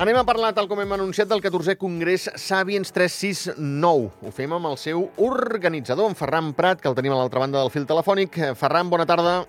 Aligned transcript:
Anem 0.00 0.16
a 0.16 0.22
parlar, 0.24 0.54
tal 0.56 0.64
com 0.64 0.78
hem 0.80 0.94
anunciat, 0.96 1.28
del 1.28 1.42
14è 1.44 1.74
Congrés 1.76 2.22
Sapiens 2.40 2.88
369. 2.96 4.06
Ho 4.24 4.30
fem 4.32 4.54
amb 4.56 4.70
el 4.70 4.78
seu 4.80 5.02
organitzador, 5.20 6.08
en 6.08 6.16
Ferran 6.16 6.54
Prat, 6.56 6.80
que 6.80 6.88
el 6.88 6.96
tenim 6.96 7.12
a 7.12 7.18
l'altra 7.18 7.42
banda 7.42 7.60
del 7.60 7.68
fil 7.68 7.84
telefònic. 7.84 8.38
Ferran, 8.56 8.88
bona 8.88 9.04
tarda. 9.04 9.42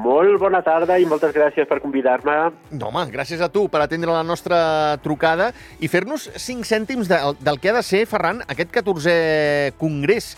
Molt 0.00 0.40
bona 0.40 0.62
tarda 0.64 0.96
i 0.96 1.04
moltes 1.04 1.36
gràcies 1.36 1.68
per 1.68 1.82
convidar-me. 1.84 2.38
No, 2.72 2.88
home, 2.88 3.04
gràcies 3.12 3.44
a 3.44 3.50
tu 3.52 3.66
per 3.68 3.84
atendre 3.84 4.16
la 4.16 4.24
nostra 4.24 4.96
trucada 5.04 5.52
i 5.76 5.92
fer-nos 5.92 6.24
cinc 6.40 6.64
cèntims 6.64 7.12
de, 7.12 7.20
del 7.44 7.60
que 7.60 7.68
ha 7.68 7.76
de 7.76 7.84
ser, 7.84 8.06
Ferran, 8.08 8.40
aquest 8.48 8.72
14è 8.80 9.76
Congrés 9.76 10.32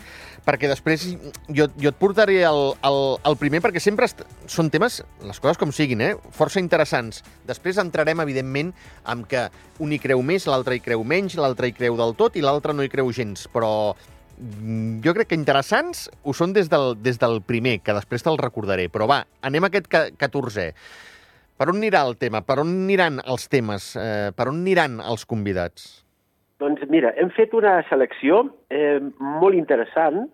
perquè 0.49 0.71
després 0.71 1.03
jo, 1.53 1.67
jo 1.77 1.91
et 1.91 1.97
portaré 2.01 2.39
el, 2.49 2.61
el, 2.89 2.99
el 3.29 3.37
primer, 3.41 3.61
perquè 3.65 3.83
sempre 3.85 4.09
són 4.49 4.71
temes, 4.73 5.03
les 5.21 5.41
coses 5.45 5.61
com 5.61 5.73
siguin, 5.75 6.01
eh? 6.05 6.13
força 6.33 6.63
interessants. 6.63 7.21
Després 7.49 7.81
entrarem, 7.83 8.23
evidentment, 8.25 8.73
amb 9.05 9.29
que 9.29 9.49
un 9.85 9.93
hi 9.93 10.01
creu 10.01 10.23
més, 10.25 10.49
l'altre 10.49 10.79
hi 10.79 10.85
creu 10.85 11.05
menys, 11.05 11.37
l'altre 11.37 11.69
hi 11.69 11.77
creu 11.77 11.99
del 12.01 12.17
tot 12.17 12.39
i 12.41 12.45
l'altre 12.45 12.73
no 12.73 12.87
hi 12.87 12.93
creu 12.93 13.13
gens, 13.13 13.45
però 13.53 13.93
mm, 13.93 15.03
jo 15.05 15.15
crec 15.19 15.35
que 15.35 15.39
interessants 15.39 16.07
ho 16.25 16.33
són 16.33 16.57
des 16.57 16.73
del, 16.73 16.95
des 17.05 17.21
del 17.21 17.43
primer, 17.45 17.79
que 17.85 17.97
després 17.99 18.25
te'l 18.25 18.41
recordaré. 18.41 18.89
Però 18.89 19.11
va, 19.11 19.21
anem 19.45 19.69
a 19.69 19.73
aquest 19.73 19.93
14è. 19.93 20.71
Per 21.59 21.69
on 21.69 21.81
anirà 21.83 22.07
el 22.07 22.17
tema? 22.17 22.41
Per 22.47 22.61
on 22.63 22.73
aniran 22.87 23.21
els 23.27 23.49
temes? 23.53 23.93
Eh, 24.01 24.31
per 24.33 24.49
on 24.49 24.63
aniran 24.63 25.01
els 25.03 25.29
convidats? 25.29 25.91
Doncs 26.59 26.83
mira, 26.91 27.13
hem 27.19 27.29
fet 27.37 27.53
una 27.55 27.77
selecció 27.91 28.41
eh, 28.75 28.99
molt 29.21 29.55
interessant 29.55 30.25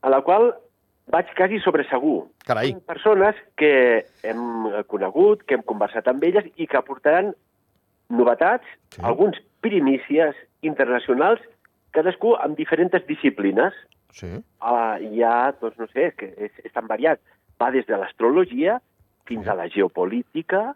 a 0.00 0.10
la 0.12 0.20
qual 0.26 0.52
vaig 1.10 1.30
quasi 1.36 1.60
sobresegur. 1.64 2.28
Carai. 2.46 2.72
Són 2.72 2.82
persones 2.86 3.38
que 3.58 3.72
hem 4.26 4.42
conegut, 4.90 5.44
que 5.46 5.58
hem 5.58 5.64
conversat 5.66 6.08
amb 6.10 6.24
elles 6.26 6.46
i 6.56 6.68
que 6.70 6.78
aportaran 6.78 7.32
novetats, 8.10 8.66
sí. 8.94 9.02
alguns 9.06 9.38
primícies 9.64 10.36
internacionals, 10.66 11.42
cadascú 11.94 12.34
amb 12.38 12.58
diferents 12.58 13.06
disciplines. 13.08 13.74
Sí. 14.14 14.30
Uh, 14.62 14.98
hi 14.98 15.22
ha, 15.26 15.52
doncs 15.60 15.78
no 15.78 15.88
sé, 15.94 16.10
que 16.18 16.30
és, 16.36 16.54
és 16.64 16.72
tan 16.74 16.88
variat. 16.90 17.22
Va 17.60 17.70
des 17.74 17.86
de 17.86 17.98
l'astrologia 17.98 18.78
fins 19.28 19.46
sí. 19.46 19.50
a 19.50 19.56
la 19.58 19.68
geopolítica, 19.70 20.70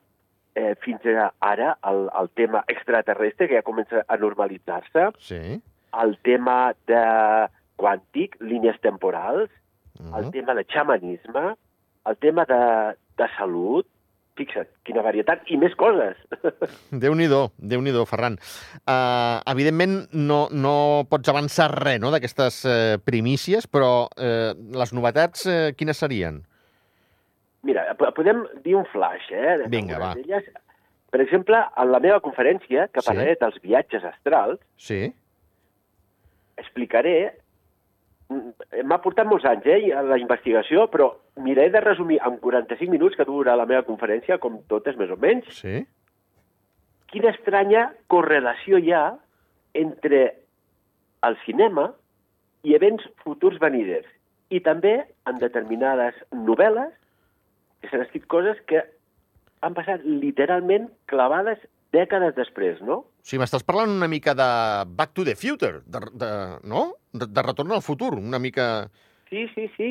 eh, 0.54 0.74
fins 0.82 1.06
a 1.10 1.30
ara 1.42 1.74
el, 1.90 2.08
el 2.20 2.30
tema 2.38 2.62
extraterrestre, 2.70 3.48
que 3.50 3.58
ja 3.58 3.66
comença 3.66 4.04
a 4.06 4.18
normalitzar-se, 4.20 5.08
sí. 5.18 5.58
el 6.02 6.16
tema 6.26 6.58
de 6.90 7.02
quàntic, 7.80 8.36
línies 8.40 8.80
temporals, 8.80 9.50
uh 9.98 10.06
-huh. 10.06 10.18
el 10.18 10.30
tema 10.30 10.54
de 10.54 10.64
xamanisme, 10.64 11.56
el 12.06 12.16
tema 12.16 12.44
de, 12.44 12.96
de 13.16 13.28
salut, 13.36 13.86
fixa't, 14.38 14.68
quina 14.86 15.02
varietat, 15.04 15.44
i 15.46 15.56
més 15.60 15.74
coses. 15.78 16.18
Déu-n'hi-do, 17.04 17.52
déu 17.58 17.82
nhi 17.84 17.94
déu 17.94 18.06
Ferran. 18.08 18.38
Uh, 18.82 19.38
evidentment, 19.52 20.08
no, 20.12 20.48
no 20.50 20.74
pots 21.10 21.30
avançar 21.30 21.70
res 21.70 22.00
no, 22.02 22.10
d'aquestes 22.14 22.64
uh, 22.66 22.74
primícies, 23.04 23.68
però 23.70 24.08
uh, 24.08 24.50
les 24.80 24.92
novetats, 24.96 25.46
uh, 25.46 25.70
quines 25.78 26.02
serien? 26.02 26.42
Mira, 27.64 27.86
podem 27.96 28.44
dir 28.64 28.76
un 28.76 28.84
flash, 28.92 29.30
eh? 29.32 29.62
Vinga, 29.72 29.98
va. 30.02 30.12
Elles. 30.20 30.50
Per 31.14 31.22
exemple, 31.22 31.56
en 31.80 31.92
la 31.94 32.00
meva 32.02 32.18
conferència, 32.20 32.88
que 32.92 33.04
parlaré 33.06 33.36
sí. 33.36 33.40
dels 33.44 33.60
viatges 33.62 34.04
astrals, 34.04 34.58
sí. 34.76 35.06
explicaré 36.58 37.14
m'ha 38.30 39.00
portat 39.04 39.28
molts 39.28 39.44
anys, 39.48 39.66
eh, 39.66 39.90
la 40.08 40.18
investigació, 40.20 40.86
però 40.90 41.10
miraré 41.44 41.70
de 41.74 41.82
resumir 41.84 42.18
en 42.24 42.38
45 42.42 42.90
minuts 42.90 43.16
que 43.16 43.26
dura 43.28 43.56
la 43.56 43.66
meva 43.66 43.84
conferència, 43.86 44.38
com 44.38 44.62
totes 44.68 44.96
més 44.96 45.10
o 45.10 45.18
menys, 45.20 45.50
sí. 45.60 45.84
quina 47.12 47.34
estranya 47.34 47.90
correlació 48.08 48.78
hi 48.78 48.92
ha 48.92 49.04
entre 49.74 50.24
el 51.24 51.38
cinema 51.44 51.90
i 52.64 52.74
events 52.74 53.04
futurs 53.24 53.58
veniders. 53.60 54.06
I 54.50 54.60
també 54.64 54.96
en 55.28 55.40
determinades 55.40 56.16
novel·les 56.32 56.92
que 57.80 57.90
s'han 57.90 58.04
escrit 58.04 58.26
coses 58.30 58.60
que 58.68 58.84
han 59.64 59.76
passat 59.76 60.04
literalment 60.04 60.88
clavades 61.10 61.60
dècades 61.92 62.34
després, 62.36 62.80
no? 62.84 63.04
Sí, 63.24 63.38
m'estàs 63.40 63.64
parlant 63.64 63.88
una 63.88 64.08
mica 64.10 64.34
de 64.36 64.46
Back 64.98 65.14
to 65.16 65.24
the 65.24 65.34
Future, 65.40 65.80
de, 65.88 66.00
de, 66.12 66.30
no? 66.68 66.82
De, 67.12 67.24
de 67.24 67.44
retorn 67.46 67.72
al 67.72 67.80
futur, 67.82 68.12
una 68.20 68.38
mica... 68.38 68.90
Sí, 69.30 69.46
sí, 69.54 69.64
sí, 69.78 69.88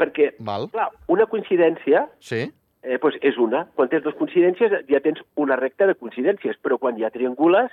perquè, 0.00 0.30
Val. 0.40 0.70
clar, 0.72 0.88
una 1.12 1.26
coincidència 1.28 2.06
sí. 2.24 2.46
eh, 2.82 2.96
pues 3.02 3.18
és 3.20 3.36
una. 3.36 3.66
Quan 3.76 3.92
tens 3.92 4.06
dues 4.06 4.16
coincidències 4.16 4.72
ja 4.88 5.02
tens 5.04 5.20
una 5.36 5.60
recta 5.60 5.90
de 5.90 5.98
coincidències, 6.00 6.56
però 6.64 6.80
quan 6.80 6.96
hi 6.96 7.04
ha 7.04 7.12
triangules, 7.12 7.68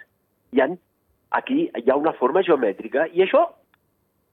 hi 0.51 0.61
ha, 0.65 0.67
aquí 1.39 1.69
hi 1.71 1.87
ha 1.87 1.95
una 1.95 2.15
forma 2.19 2.43
geomètrica, 2.43 3.07
i 3.15 3.23
això 3.23 3.45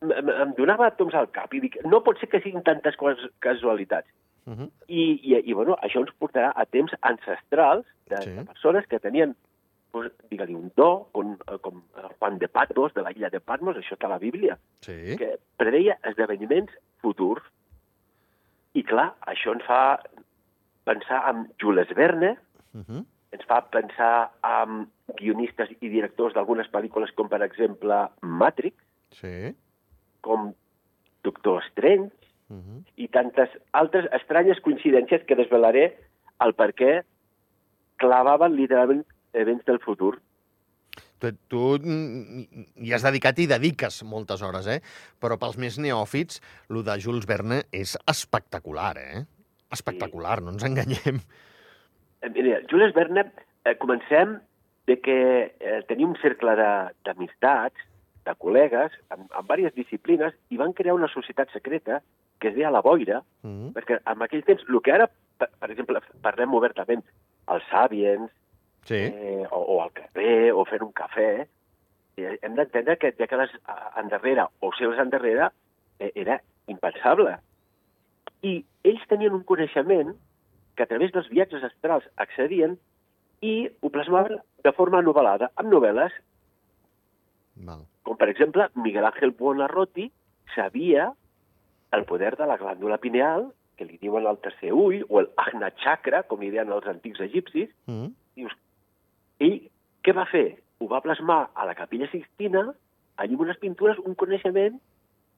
em 0.05 0.53
donava 0.59 0.91
toms 0.99 1.15
al 1.15 1.31
cap, 1.33 1.55
i 1.55 1.63
dic, 1.63 1.79
no 1.87 2.03
pot 2.05 2.19
ser 2.19 2.29
que 2.33 2.43
siguin 2.43 2.67
tantes 2.67 2.99
casualitats. 3.41 4.11
Uh 4.45 4.59
-huh. 4.59 4.71
I, 4.89 5.21
i, 5.23 5.39
I, 5.39 5.53
bueno, 5.55 5.79
això 5.81 6.03
ens 6.03 6.13
portarà 6.19 6.53
a 6.55 6.67
temps 6.67 6.93
ancestrals 7.01 7.87
de, 8.11 8.23
sí. 8.23 8.31
de 8.31 8.45
persones 8.45 8.87
que 8.87 8.99
tenien, 8.99 9.37
pues, 9.95 10.11
digue-li, 10.27 10.57
un 10.59 10.73
do, 10.75 11.07
com, 11.15 11.37
com 11.63 11.77
Juan 12.19 12.41
de 12.43 12.49
Patmos, 12.51 12.95
de 12.97 13.05
la 13.07 13.13
illa 13.15 13.31
de 13.31 13.39
Patmos, 13.39 13.77
això 13.79 13.95
està 13.95 14.09
a 14.09 14.17
la 14.17 14.23
Bíblia, 14.23 14.57
sí. 14.83 15.15
que 15.21 15.37
predeia 15.61 15.95
esdeveniments 16.11 16.75
futurs. 17.05 17.45
I, 18.75 18.83
clar, 18.83 19.13
això 19.31 19.55
ens 19.55 19.63
fa 19.69 19.79
pensar 20.91 21.21
en 21.31 21.45
Jules 21.63 21.95
Verne, 21.95 22.33
uh 22.75 22.83
-huh. 22.83 23.05
ens 23.39 23.47
fa 23.47 23.61
pensar 23.71 24.33
en 24.43 24.89
guionistes 25.21 25.71
i 25.79 25.89
directors 25.89 26.35
d'algunes 26.35 26.67
pel·lícules, 26.75 27.15
com, 27.15 27.31
per 27.31 27.43
exemple, 27.47 28.09
Matrix, 28.21 28.77
sí. 29.15 29.55
com 30.21 30.53
Doctor 31.23 31.63
Strange, 31.71 32.11
uh 32.51 32.57
-huh. 32.57 32.83
i 32.97 33.07
tantes 33.09 33.49
altres 33.71 34.11
estranyes 34.13 34.59
coincidències 34.59 35.23
que 35.25 35.39
desvelaré 35.39 35.97
el 36.41 36.55
per 36.55 36.75
què 36.75 37.05
clavaven 37.97 38.57
literalment 38.57 39.07
events 39.35 39.67
del 39.67 39.81
futur. 39.85 40.17
Tu, 41.23 41.31
tu 41.49 41.61
hi 41.79 42.93
has 42.93 43.05
dedicat 43.07 43.39
i 43.41 43.49
dediques 43.51 44.03
moltes 44.09 44.43
hores, 44.45 44.67
eh? 44.71 44.81
Però 45.23 45.39
pels 45.41 45.57
més 45.61 45.79
neòfits, 45.81 46.41
lo 46.75 46.85
de 46.87 46.99
Jules 47.03 47.27
Verne 47.31 47.63
és 47.73 47.97
espectacular, 48.11 48.95
eh? 49.01 49.25
Espectacular, 49.75 50.39
sí. 50.39 50.47
no 50.47 50.55
ens 50.55 50.67
enganyem. 50.67 51.23
Eh, 52.25 52.31
mira, 52.35 52.61
Jules 52.71 52.95
Verne, 52.97 53.27
eh, 53.65 53.77
comencem 53.81 54.39
de 54.87 54.99
que 55.01 55.19
eh, 55.59 55.81
tenia 55.89 56.07
un 56.07 56.17
cercle 56.21 56.55
d'amistats, 57.07 57.81
de, 57.81 58.29
de 58.29 58.37
col·legues, 58.41 58.95
amb, 59.15 59.27
amb 59.33 59.51
diverses 59.51 59.77
disciplines, 59.77 60.37
i 60.53 60.61
van 60.61 60.77
crear 60.77 60.97
una 60.97 61.11
societat 61.13 61.53
secreta 61.53 62.03
que 62.41 62.51
es 62.51 62.57
deia 62.57 62.73
la 62.73 62.83
boira, 62.85 63.23
mm 63.43 63.51
-hmm. 63.51 63.73
perquè 63.73 64.01
en 64.01 64.23
aquell 64.23 64.45
temps, 64.45 64.65
el 64.69 64.81
que 64.83 64.93
ara, 64.93 65.09
per, 65.39 65.49
per 65.61 65.71
exemple, 65.71 66.01
parlem 66.23 66.55
obertament, 66.55 67.05
els 67.49 67.65
Sabiens, 67.71 68.31
sí. 68.85 69.01
eh, 69.01 69.45
o, 69.51 69.61
o 69.77 69.83
al 69.83 69.93
carrer, 69.97 70.53
o 70.53 70.65
fent 70.69 70.85
un 70.87 70.93
cafè, 70.97 71.31
eh, 72.17 72.37
hem 72.43 72.55
d'entendre 72.59 72.97
que 73.01 73.15
dècades 73.19 73.55
endarrere 74.01 74.47
o 74.61 74.73
segles 74.79 75.03
endarrere 75.03 75.51
eh, 75.99 76.13
era 76.15 76.41
impensable. 76.71 77.37
I 78.45 78.59
ells 78.85 79.09
tenien 79.09 79.35
un 79.37 79.45
coneixement 79.49 80.15
que 80.75 80.85
a 80.85 80.91
través 80.91 81.13
dels 81.15 81.31
viatges 81.31 81.65
astrals 81.65 82.07
accedien 82.21 82.77
i 83.45 83.55
ho 83.81 83.91
plasmaven 83.93 84.41
de 84.65 84.73
forma 84.73 85.03
novel·lada, 85.05 85.51
amb 85.61 85.71
novel·les, 85.73 86.15
Val. 87.67 87.85
com 88.03 88.17
per 88.19 88.29
exemple 88.33 88.67
Miguel 88.75 89.07
Ángel 89.07 89.35
Buonarroti 89.39 90.09
sabia 90.55 91.13
el 91.95 92.05
poder 92.05 92.35
de 92.37 92.47
la 92.51 92.57
glàndula 92.59 92.99
pineal, 92.99 93.53
que 93.79 93.87
li 93.87 93.99
diuen 94.01 94.27
el 94.27 94.39
tercer 94.43 94.73
ull, 94.75 95.03
o 95.09 95.21
el 95.21 95.31
Agna 95.39 95.71
Chakra, 95.83 96.25
com 96.27 96.43
li 96.43 96.51
deien 96.51 96.73
els 96.75 96.87
antics 96.91 97.23
egipcis, 97.23 97.71
mm. 97.87 98.11
dius, 98.39 98.55
ell 99.41 99.61
què 100.05 100.13
va 100.13 100.27
fer? 100.31 100.59
Ho 100.81 100.89
va 100.91 101.01
plasmar 101.01 101.51
a 101.55 101.67
la 101.67 101.75
capella 101.79 102.11
Sixtina, 102.11 102.67
allà 103.17 103.33
amb 103.33 103.47
unes 103.47 103.59
pintures, 103.63 103.99
un 104.05 104.15
coneixement 104.15 104.81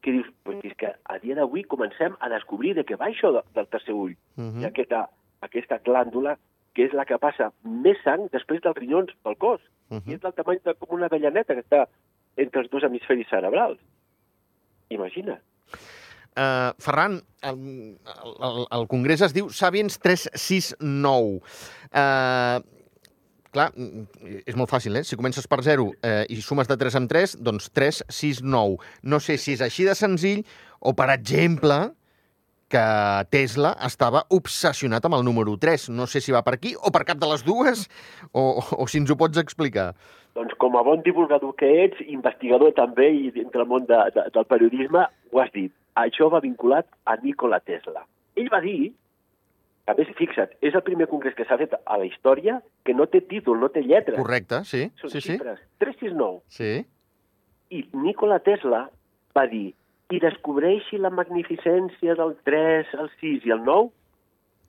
que 0.02 0.12
dius, 0.12 0.26
pues 0.44 0.58
és 0.64 0.74
que 0.78 0.92
a 1.04 1.18
dia 1.18 1.34
d'avui 1.34 1.64
comencem 1.64 2.16
a 2.20 2.28
descobrir 2.28 2.74
de 2.74 2.84
què 2.84 2.98
va 2.98 3.08
això 3.10 3.32
de, 3.34 3.42
del 3.54 3.66
tercer 3.66 3.94
ull, 3.94 4.16
mm 4.36 4.50
-hmm. 4.50 4.62
i 4.62 4.64
aquesta, 4.66 5.08
aquesta 5.40 5.80
glàndula 5.84 6.36
que 6.74 6.84
és 6.84 6.92
la 6.92 7.04
que 7.04 7.18
passa 7.18 7.52
més 7.64 7.96
sang 8.04 8.28
després 8.32 8.60
dels 8.60 8.76
rinyons 8.76 9.12
pel 9.22 9.36
cos, 9.36 9.60
Mm 9.88 9.98
-hmm. 9.98 10.10
i 10.10 10.14
és 10.14 10.20
del 10.20 10.32
tamany 10.34 10.58
de 10.64 10.74
com 10.74 10.96
una 10.96 11.06
avellaneta 11.06 11.54
que 11.54 11.62
està 11.62 11.86
entre 12.36 12.60
els 12.60 12.70
dos 12.70 12.82
hemisferis 12.82 13.28
cerebrals. 13.28 13.78
Imagina. 14.88 15.40
Uh, 16.36 16.74
Ferran, 16.78 17.22
el, 17.42 17.58
el, 18.48 18.66
el 18.70 18.86
Congrés 18.88 19.22
es 19.22 19.32
diu 19.32 19.48
Sabiens 19.48 19.98
369. 19.98 21.40
Uh, 21.94 22.60
clar, 23.56 23.70
és 24.44 24.56
molt 24.58 24.70
fàcil, 24.70 25.00
eh? 25.00 25.04
Si 25.06 25.18
comences 25.18 25.48
per 25.50 25.62
0 25.64 25.88
eh, 26.04 26.24
i 26.32 26.40
sumes 26.44 26.68
de 26.68 26.76
3 26.78 27.00
en 27.00 27.08
3, 27.10 27.38
doncs 27.44 27.70
3, 27.74 28.02
6, 28.12 28.42
9. 28.44 28.76
No 29.08 29.20
sé 29.24 29.38
si 29.40 29.56
és 29.56 29.64
així 29.64 29.88
de 29.88 29.96
senzill 29.98 30.44
o, 30.80 30.92
per 30.96 31.08
exemple, 31.14 31.80
que 32.68 32.84
Tesla 33.30 33.72
estava 33.86 34.24
obsessionat 34.34 35.04
amb 35.06 35.18
el 35.18 35.24
número 35.26 35.54
3. 35.62 35.88
No 35.94 36.06
sé 36.10 36.20
si 36.22 36.34
va 36.34 36.42
per 36.46 36.56
aquí 36.56 36.74
o 36.76 36.92
per 36.94 37.04
cap 37.08 37.20
de 37.22 37.30
les 37.30 37.44
dues, 37.46 37.86
o, 38.32 38.46
o 38.60 38.86
si 38.90 39.00
ens 39.02 39.10
ho 39.10 39.18
pots 39.18 39.40
explicar. 39.42 39.92
Doncs 40.36 40.56
com 40.60 40.76
a 40.76 40.82
bon 40.84 41.00
divulgador 41.06 41.54
que 41.56 41.68
ets, 41.86 42.02
investigador 42.12 42.74
també 42.76 43.08
i 43.14 43.30
dintre 43.32 43.62
el 43.64 43.70
món 43.70 43.86
de, 43.88 44.00
de, 44.12 44.26
del 44.34 44.48
periodisme, 44.50 45.06
ho 45.32 45.40
has 45.40 45.52
dit. 45.54 45.72
Això 45.96 46.28
va 46.32 46.42
vinculat 46.44 46.88
a 47.08 47.16
Nikola 47.22 47.62
Tesla. 47.64 48.04
Ell 48.36 48.50
va 48.52 48.60
dir, 48.60 48.92
a 49.86 49.94
més, 49.94 50.08
fixa't, 50.18 50.50
és 50.66 50.74
el 50.74 50.82
primer 50.82 51.06
congrés 51.06 51.34
que 51.38 51.44
s'ha 51.46 51.56
fet 51.60 51.74
a 51.78 51.96
la 51.98 52.04
història 52.08 52.60
que 52.84 52.94
no 52.94 53.06
té 53.06 53.20
títol, 53.22 53.60
no 53.60 53.68
té 53.70 53.82
lletra. 53.86 54.16
Correcte, 54.18 54.64
sí. 54.66 54.86
Són 55.00 55.10
sí, 55.10 55.20
sí. 55.20 55.32
xifres. 55.36 55.60
369. 55.78 56.40
Sí. 56.48 56.72
I 57.70 57.82
Nikola 57.94 58.38
Tesla 58.42 58.88
va 59.36 59.46
dir 59.50 59.74
qui 60.08 60.18
descobreixi 60.22 60.98
la 61.02 61.10
magnificència 61.10 62.14
del 62.18 62.36
3, 62.46 62.92
el 62.98 63.10
6 63.20 63.46
i 63.46 63.54
el 63.54 63.62
9, 63.66 63.90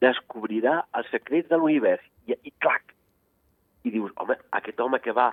descobrirà 0.01 0.83
els 0.97 1.09
secrets 1.13 1.49
de 1.49 1.57
l'univers. 1.57 2.03
I, 2.27 2.35
I 2.43 2.51
clac! 2.61 2.93
I 3.87 3.93
dius, 3.93 4.11
home, 4.19 4.35
aquest 4.57 4.79
home 4.83 4.99
que 4.99 5.13
va 5.15 5.31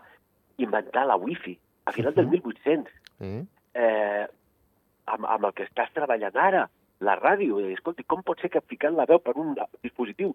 inventar 0.62 1.06
la 1.08 1.16
wifi 1.16 1.56
a 1.86 1.92
final 1.92 2.14
del 2.14 2.26
Mhm. 2.26 2.32
1800, 2.32 2.92
sí. 3.19 3.32
eh, 3.75 4.26
amb, 5.06 5.25
amb 5.26 5.44
el 5.44 5.52
que 5.52 5.64
estàs 5.64 5.90
treballant 5.92 6.36
ara, 6.36 6.69
la 7.04 7.16
ràdio, 7.20 7.60
i, 7.60 7.72
escolti, 7.76 8.04
com 8.08 8.22
pot 8.26 8.40
ser 8.40 8.50
que 8.52 8.64
ficant 8.72 8.96
la 8.98 9.06
veu 9.10 9.20
per 9.22 9.36
un 9.40 9.54
dispositiu 9.82 10.34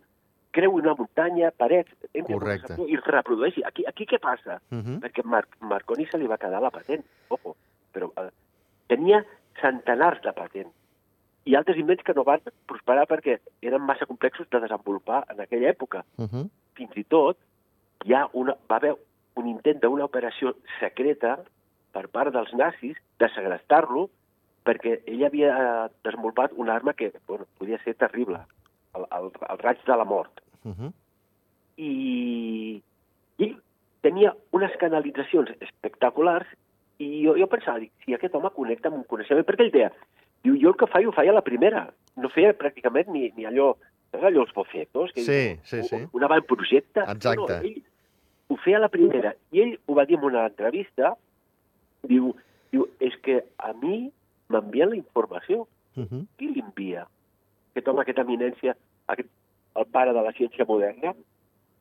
creu 0.56 0.74
una 0.74 0.96
muntanya, 0.98 1.52
parets, 1.52 1.92
entri 2.10 2.34
en 2.34 2.40
un 2.40 2.40
Correcte. 2.40 2.78
i 2.90 2.98
reprodueixi? 3.06 3.64
Aquí, 3.68 3.86
aquí 3.86 4.08
què 4.10 4.20
passa? 4.20 4.60
Uh 4.72 4.82
-huh. 4.82 5.00
perquè 5.04 5.24
Mar 5.24 5.46
Marconi 5.60 6.08
se 6.10 6.18
li 6.18 6.28
va 6.28 6.38
quedar 6.38 6.62
la 6.62 6.72
patent, 6.72 7.04
ojo, 7.30 7.56
però 7.94 8.10
eh, 8.18 8.32
tenia 8.88 9.24
centenars 9.62 10.22
de 10.22 10.34
patents 10.34 10.74
i 11.46 11.56
altres 11.56 11.78
invents 11.78 12.04
que 12.04 12.14
no 12.14 12.24
van 12.24 12.42
prosperar 12.66 13.08
perquè 13.08 13.40
eren 13.62 13.82
massa 13.82 14.06
complexos 14.06 14.50
de 14.50 14.60
desenvolupar 14.60 15.26
en 15.30 15.40
aquella 15.42 15.70
època. 15.70 16.04
Uh 16.18 16.26
-huh. 16.26 16.50
Fins 16.74 16.98
i 16.98 17.04
tot 17.04 17.38
hi 18.06 18.14
ha 18.14 18.28
una, 18.34 18.56
va 18.70 18.76
haver 18.76 18.96
un 19.36 19.48
intent 19.48 19.80
d'una 19.82 20.06
operació 20.06 20.56
secreta 20.80 21.40
per 21.92 22.08
part 22.08 22.34
dels 22.34 22.54
nazis 22.54 22.98
de 23.20 23.30
segrestar-lo 23.30 24.10
perquè 24.70 25.00
ell 25.10 25.26
havia 25.26 25.56
eh, 25.56 25.90
desenvolupat 26.06 26.54
una 26.62 26.78
arma 26.78 26.94
que 26.94 27.12
bueno, 27.28 27.50
podia 27.58 27.82
ser 27.84 27.96
terrible, 27.98 28.44
el, 28.96 29.10
el, 29.18 29.32
el 29.50 29.66
raig 29.66 29.82
de 29.90 29.98
la 29.98 30.06
mort 30.06 30.46
Uh 30.60 30.74
-huh. 30.76 30.92
i, 31.78 32.82
i 33.40 33.46
ell 33.46 33.54
tenia 34.04 34.34
unes 34.52 34.74
canalitzacions 34.82 35.52
espectaculars 35.62 36.48
i 37.00 37.24
jo, 37.24 37.36
jo 37.40 37.48
pensava, 37.48 37.80
dic, 37.80 37.94
si 38.04 38.14
aquest 38.14 38.36
home 38.36 38.52
connecta 38.56 38.90
amb 38.90 39.00
un 39.00 39.06
coneixement, 39.08 39.46
perquè 39.48 39.68
ell 39.68 39.72
deia, 39.72 39.92
diu, 40.44 40.58
jo 40.60 40.74
el 40.74 40.78
que 40.80 40.90
faig 40.92 41.08
ho 41.08 41.16
feia 41.16 41.32
a 41.32 41.38
la 41.38 41.46
primera, 41.46 41.86
no 42.20 42.32
feia 42.34 42.52
pràcticament 42.60 43.08
ni, 43.14 43.30
ni 43.38 43.48
allò, 43.48 43.72
saps 44.12 44.28
allò, 44.28 44.44
els 44.44 44.54
bofetos? 44.54 45.14
Que 45.16 45.24
Sí, 45.24 45.42
sí, 45.64 45.84
sí. 45.84 45.96
Un, 45.96 46.10
un 46.20 46.24
avantprojecte. 46.28 47.06
Exacte. 47.08 47.40
No, 47.40 47.48
no, 47.48 47.62
ell 47.64 47.82
ho 48.50 48.58
feia 48.66 48.78
a 48.82 48.86
la 48.86 48.92
primera, 48.92 49.34
i 49.56 49.64
ell 49.64 49.76
ho 49.86 49.96
va 49.96 50.06
dir 50.10 50.18
en 50.18 50.26
una 50.32 50.46
entrevista, 50.52 51.16
diu, 52.04 52.34
diu 52.74 52.88
és 53.00 53.16
que 53.24 53.44
a 53.58 53.74
mi 53.74 54.10
m'envien 54.50 54.90
la 54.90 55.00
informació, 55.00 55.68
Uh 55.96 56.06
-huh. 56.06 56.26
qui 56.38 56.48
l'envia? 56.48 57.08
Aquest 57.72 57.88
home, 57.88 58.02
aquesta 58.02 58.22
eminència, 58.22 58.76
aquest, 59.08 59.30
el 59.76 59.86
pare 59.86 60.14
de 60.14 60.22
la 60.22 60.32
ciència 60.32 60.66
moderna, 60.66 61.14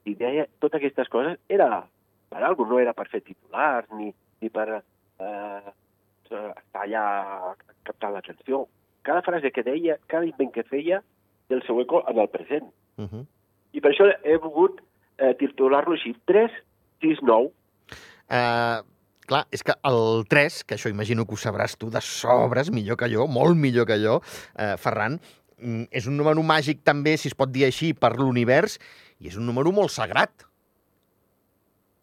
i 0.05 0.15
deia 0.15 0.47
totes 0.59 0.79
aquestes 0.79 1.09
coses, 1.09 1.38
era 1.49 1.87
per 2.29 2.43
alguna 2.43 2.70
no 2.70 2.79
era 2.79 2.93
per 2.93 3.09
fer 3.09 3.20
titulars, 3.20 3.88
ni, 3.93 4.12
ni 4.41 4.50
per 4.50 4.69
eh, 5.19 5.73
estar 6.25 6.55
allà 6.73 7.55
captant 7.82 8.12
l'atenció. 8.12 8.67
Cada 9.03 9.23
frase 9.23 9.50
que 9.50 9.62
deia, 9.62 9.97
cada 10.06 10.26
invent 10.26 10.53
que 10.53 10.62
feia, 10.62 11.03
té 11.49 11.55
el 11.55 11.62
seu 11.62 11.81
eco 11.81 12.05
en 12.09 12.19
el 12.19 12.29
present. 12.29 12.69
Uh 12.97 13.05
-huh. 13.05 13.25
I 13.73 13.81
per 13.81 13.91
això 13.93 14.05
he 14.23 14.37
volgut 14.37 14.81
eh, 15.19 15.35
titular-lo 15.35 15.93
així, 15.93 16.15
3, 16.25 16.50
6, 17.00 17.19
9. 17.23 17.50
Uh, 18.31 18.85
clar, 19.29 19.45
és 19.55 19.65
que 19.65 19.77
el 19.89 20.25
3, 20.31 20.63
que 20.65 20.79
això 20.79 20.91
imagino 20.93 21.27
que 21.29 21.37
ho 21.37 21.41
sabràs 21.41 21.77
tu 21.79 21.93
de 21.93 22.03
sobres, 22.05 22.73
millor 22.75 22.99
que 23.01 23.11
jo, 23.13 23.29
molt 23.29 23.59
millor 23.61 23.87
que 23.89 24.01
jo, 24.03 24.19
uh, 24.23 24.75
Ferran, 24.81 25.21
mm, 25.61 25.91
és 25.93 26.09
un 26.11 26.17
número 26.19 26.43
màgic 26.43 26.81
també, 26.87 27.17
si 27.21 27.29
es 27.31 27.37
pot 27.39 27.53
dir 27.53 27.69
així, 27.69 27.93
per 27.93 28.17
l'univers, 28.17 28.79
i 29.21 29.29
és 29.29 29.37
un 29.37 29.47
número 29.49 29.75
molt 29.75 29.93
sagrat, 29.93 30.49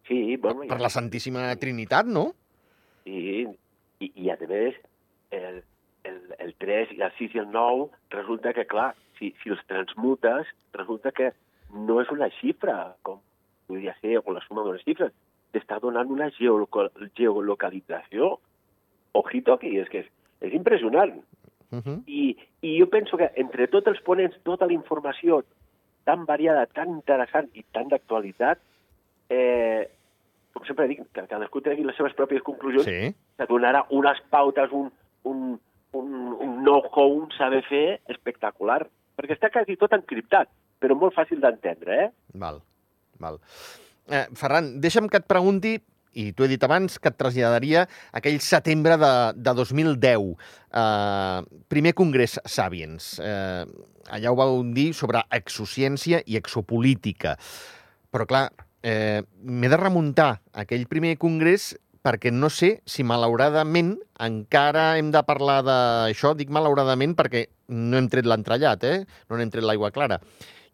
Sí, 0.06 0.36
bueno, 0.36 0.62
per 0.68 0.80
la 0.80 0.90
Santíssima 0.90 1.48
Trinitat, 1.58 2.06
no? 2.06 2.28
Sí, 3.04 3.46
i, 3.98 4.10
i 4.14 4.30
a 4.30 4.36
més, 4.46 4.76
el, 5.34 5.62
el, 6.06 6.20
el 6.38 6.54
3 6.62 6.92
i 6.94 7.02
el 7.02 7.14
6 7.18 7.34
i 7.34 7.42
el 7.42 7.48
9, 7.50 7.88
resulta 8.14 8.52
que, 8.54 8.66
clar, 8.70 8.92
si, 9.18 9.32
si 9.42 9.50
els 9.50 9.62
transmutes, 9.66 10.52
resulta 10.78 11.10
que 11.16 11.32
no 11.74 11.98
és 12.02 12.12
una 12.14 12.30
xifra, 12.38 12.94
com 13.06 13.18
podria 13.66 13.96
ser, 13.98 14.20
o 14.22 14.34
la 14.34 14.44
suma 14.46 14.62
d'unes 14.62 14.84
xifres, 14.86 15.10
t'està 15.56 15.80
donant 15.82 16.12
una 16.12 16.28
geolocal, 16.36 16.92
geolocalització. 17.18 18.36
Ojito 19.16 19.56
aquí, 19.56 19.72
és 19.80 19.88
que 19.88 20.04
és, 20.04 20.12
és 20.44 20.54
impressionant. 20.54 21.16
Uh 21.72 21.80
-huh. 21.82 22.02
I, 22.06 22.36
I 22.62 22.78
jo 22.78 22.86
penso 22.88 23.16
que 23.16 23.32
entre 23.36 23.66
tots 23.68 23.88
els 23.88 24.00
ponents, 24.02 24.36
tota 24.44 24.66
la 24.66 24.72
informació 24.72 25.42
tan 26.04 26.24
variada, 26.24 26.66
tan 26.66 26.88
interessant 26.90 27.48
i 27.54 27.64
tan 27.72 27.88
d'actualitat, 27.88 28.58
eh, 29.28 29.88
com 30.52 30.64
sempre 30.64 30.86
dic, 30.88 31.02
que 31.12 31.26
cadascú 31.26 31.60
tregui 31.60 31.84
les 31.84 31.96
seves 31.96 32.14
pròpies 32.14 32.42
conclusions, 32.42 32.84
Sí. 32.86 33.14
que 33.36 33.46
donarà 33.46 33.86
unes 33.90 34.20
pautes, 34.30 34.70
un, 34.72 34.92
un, 35.24 35.58
un, 35.92 36.12
un 36.46 36.62
know-how, 36.62 37.08
un 37.08 37.30
saber 37.36 37.62
fer 37.64 38.00
espectacular. 38.08 38.86
Perquè 39.16 39.32
està 39.34 39.50
quasi 39.50 39.76
tot 39.76 39.92
encriptat, 39.92 40.48
però 40.78 40.94
molt 40.94 41.14
fàcil 41.14 41.40
d'entendre, 41.40 42.04
eh? 42.04 42.10
Val, 42.34 42.60
val. 43.18 43.38
Eh, 44.08 44.26
Ferran, 44.38 44.76
deixa'm 44.82 45.08
que 45.10 45.18
et 45.18 45.26
pregunti, 45.26 45.76
i 46.16 46.30
t'ho 46.32 46.46
he 46.46 46.50
dit 46.52 46.62
abans, 46.64 46.98
que 46.98 47.10
et 47.10 47.16
traslladaria 47.18 47.84
aquell 48.16 48.38
setembre 48.40 48.96
de, 49.00 49.12
de 49.36 49.54
2010. 49.58 50.28
Eh, 50.82 51.40
primer 51.72 51.92
congrés 51.98 52.38
Sapiens. 52.44 53.16
Eh, 53.20 53.64
allà 54.16 54.32
ho 54.32 54.38
vau 54.38 54.62
dir 54.76 54.92
sobre 54.96 55.24
exociència 55.34 56.22
i 56.24 56.38
exopolítica. 56.38 57.36
Però, 58.14 58.28
clar, 58.28 58.46
eh, 58.86 59.20
m'he 59.42 59.72
de 59.72 59.80
remuntar 59.80 60.36
aquell 60.54 60.86
primer 60.88 61.16
congrés 61.20 61.74
perquè 62.06 62.30
no 62.30 62.46
sé 62.54 62.76
si 62.86 63.02
malauradament 63.02 63.96
encara 64.22 64.92
hem 64.96 65.10
de 65.10 65.22
parlar 65.26 65.58
d'això. 65.66 66.36
Dic 66.38 66.52
malauradament 66.54 67.16
perquè 67.18 67.48
no 67.74 67.98
hem 67.98 68.06
tret 68.08 68.28
l'entrellat, 68.30 68.84
eh? 68.86 69.00
No 69.26 69.36
n'hem 69.36 69.50
tret 69.50 69.66
l'aigua 69.66 69.90
clara. 69.90 70.20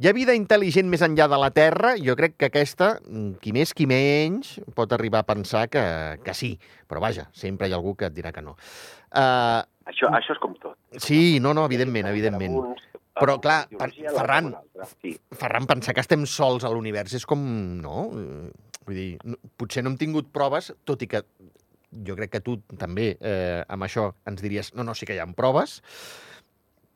Hi 0.02 0.09
ha 0.11 0.12
vida 0.16 0.35
intel·ligent 0.35 0.88
més 0.90 1.02
enllà 1.06 1.28
de 1.30 1.37
la 1.38 1.52
Terra? 1.54 1.92
Jo 2.02 2.16
crec 2.18 2.32
que 2.35 2.49
aquesta, 2.49 2.97
mm, 3.06 3.37
qui 3.38 3.52
més, 3.54 3.71
qui 3.71 3.85
menys, 3.87 4.56
pot 4.75 4.90
arribar 4.97 5.21
a 5.23 5.26
pensar 5.28 5.68
que, 5.71 5.82
que 6.25 6.35
sí. 6.35 6.56
Però 6.90 6.99
vaja, 6.99 7.28
sempre 7.30 7.68
hi 7.68 7.73
ha 7.73 7.78
algú 7.78 7.92
que 7.94 8.09
et 8.11 8.16
dirà 8.16 8.32
que 8.35 8.42
no. 8.42 8.56
Uh, 9.14 9.62
Això, 9.87 10.11
això 10.11 10.35
és 10.35 10.40
com 10.42 10.56
tot. 10.59 10.75
sí, 10.99 11.38
no, 11.38 11.52
no, 11.54 11.68
evidentment, 11.71 12.09
evidentment. 12.11 12.59
Uns, 12.59 12.82
Però, 13.14 13.37
clar, 13.44 13.68
Ferran. 13.78 14.50
Sí. 14.97 15.14
Ferran, 15.38 15.71
pensar 15.71 15.94
que 15.94 16.02
estem 16.02 16.26
sols 16.26 16.66
a 16.66 16.75
l'univers 16.75 17.14
és 17.14 17.26
com... 17.28 17.47
No? 17.78 18.09
Eh, 18.11 18.50
Vull 18.82 18.99
dir, 18.99 19.09
no, 19.23 19.38
potser 19.54 19.85
no 19.85 19.92
hem 19.92 20.00
tingut 20.00 20.32
proves, 20.35 20.73
tot 20.82 21.04
i 21.06 21.06
que 21.06 21.21
jo 22.02 22.16
crec 22.18 22.32
que 22.32 22.40
tu 22.42 22.56
també 22.75 23.12
eh, 23.21 23.62
amb 23.71 23.87
això 23.87 24.09
ens 24.26 24.42
diries 24.42 24.73
no, 24.75 24.82
no, 24.82 24.97
sí 24.99 25.06
que 25.06 25.14
hi 25.14 25.21
ha 25.23 25.28
proves, 25.38 25.76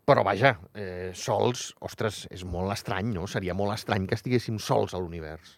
però 0.06 0.22
vaja, 0.24 0.54
eh, 0.78 1.10
sols, 1.14 1.72
ostres, 1.82 2.26
és 2.30 2.44
molt 2.46 2.70
estrany, 2.72 3.12
no? 3.14 3.26
Seria 3.26 3.54
molt 3.58 3.74
estrany 3.74 4.06
que 4.06 4.14
estiguéssim 4.14 4.58
sols 4.62 4.94
a 4.94 4.98
l'univers. 5.02 5.56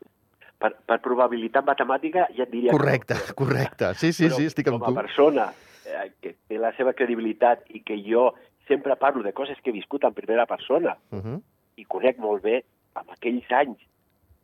Per, 0.58 0.72
per 0.88 0.96
probabilitat 1.04 1.66
matemàtica 1.68 2.24
ja 2.34 2.42
et 2.46 2.50
diria 2.50 2.72
Correcte, 2.74 3.14
que 3.28 3.34
correcte. 3.38 3.92
Sí, 3.94 4.12
sí, 4.12 4.30
sí, 4.30 4.46
estic 4.50 4.66
amb 4.72 4.80
com 4.80 4.88
a 4.88 4.94
tu. 4.94 4.94
persona 4.96 5.44
eh, 5.86 6.08
que 6.20 6.32
té 6.48 6.58
la 6.58 6.72
seva 6.76 6.92
credibilitat 6.98 7.68
i 7.70 7.84
que 7.86 8.00
jo 8.02 8.32
sempre 8.66 8.96
parlo 8.96 9.22
de 9.22 9.32
coses 9.32 9.60
que 9.62 9.70
he 9.70 9.76
viscut 9.76 10.02
en 10.04 10.14
primera 10.16 10.46
persona 10.46 10.96
Uh 11.12 11.20
-huh. 11.22 11.42
i 11.76 11.84
conec 11.84 12.18
molt 12.18 12.42
bé 12.42 12.64
amb 12.94 13.10
aquells 13.10 13.46
anys 13.52 13.78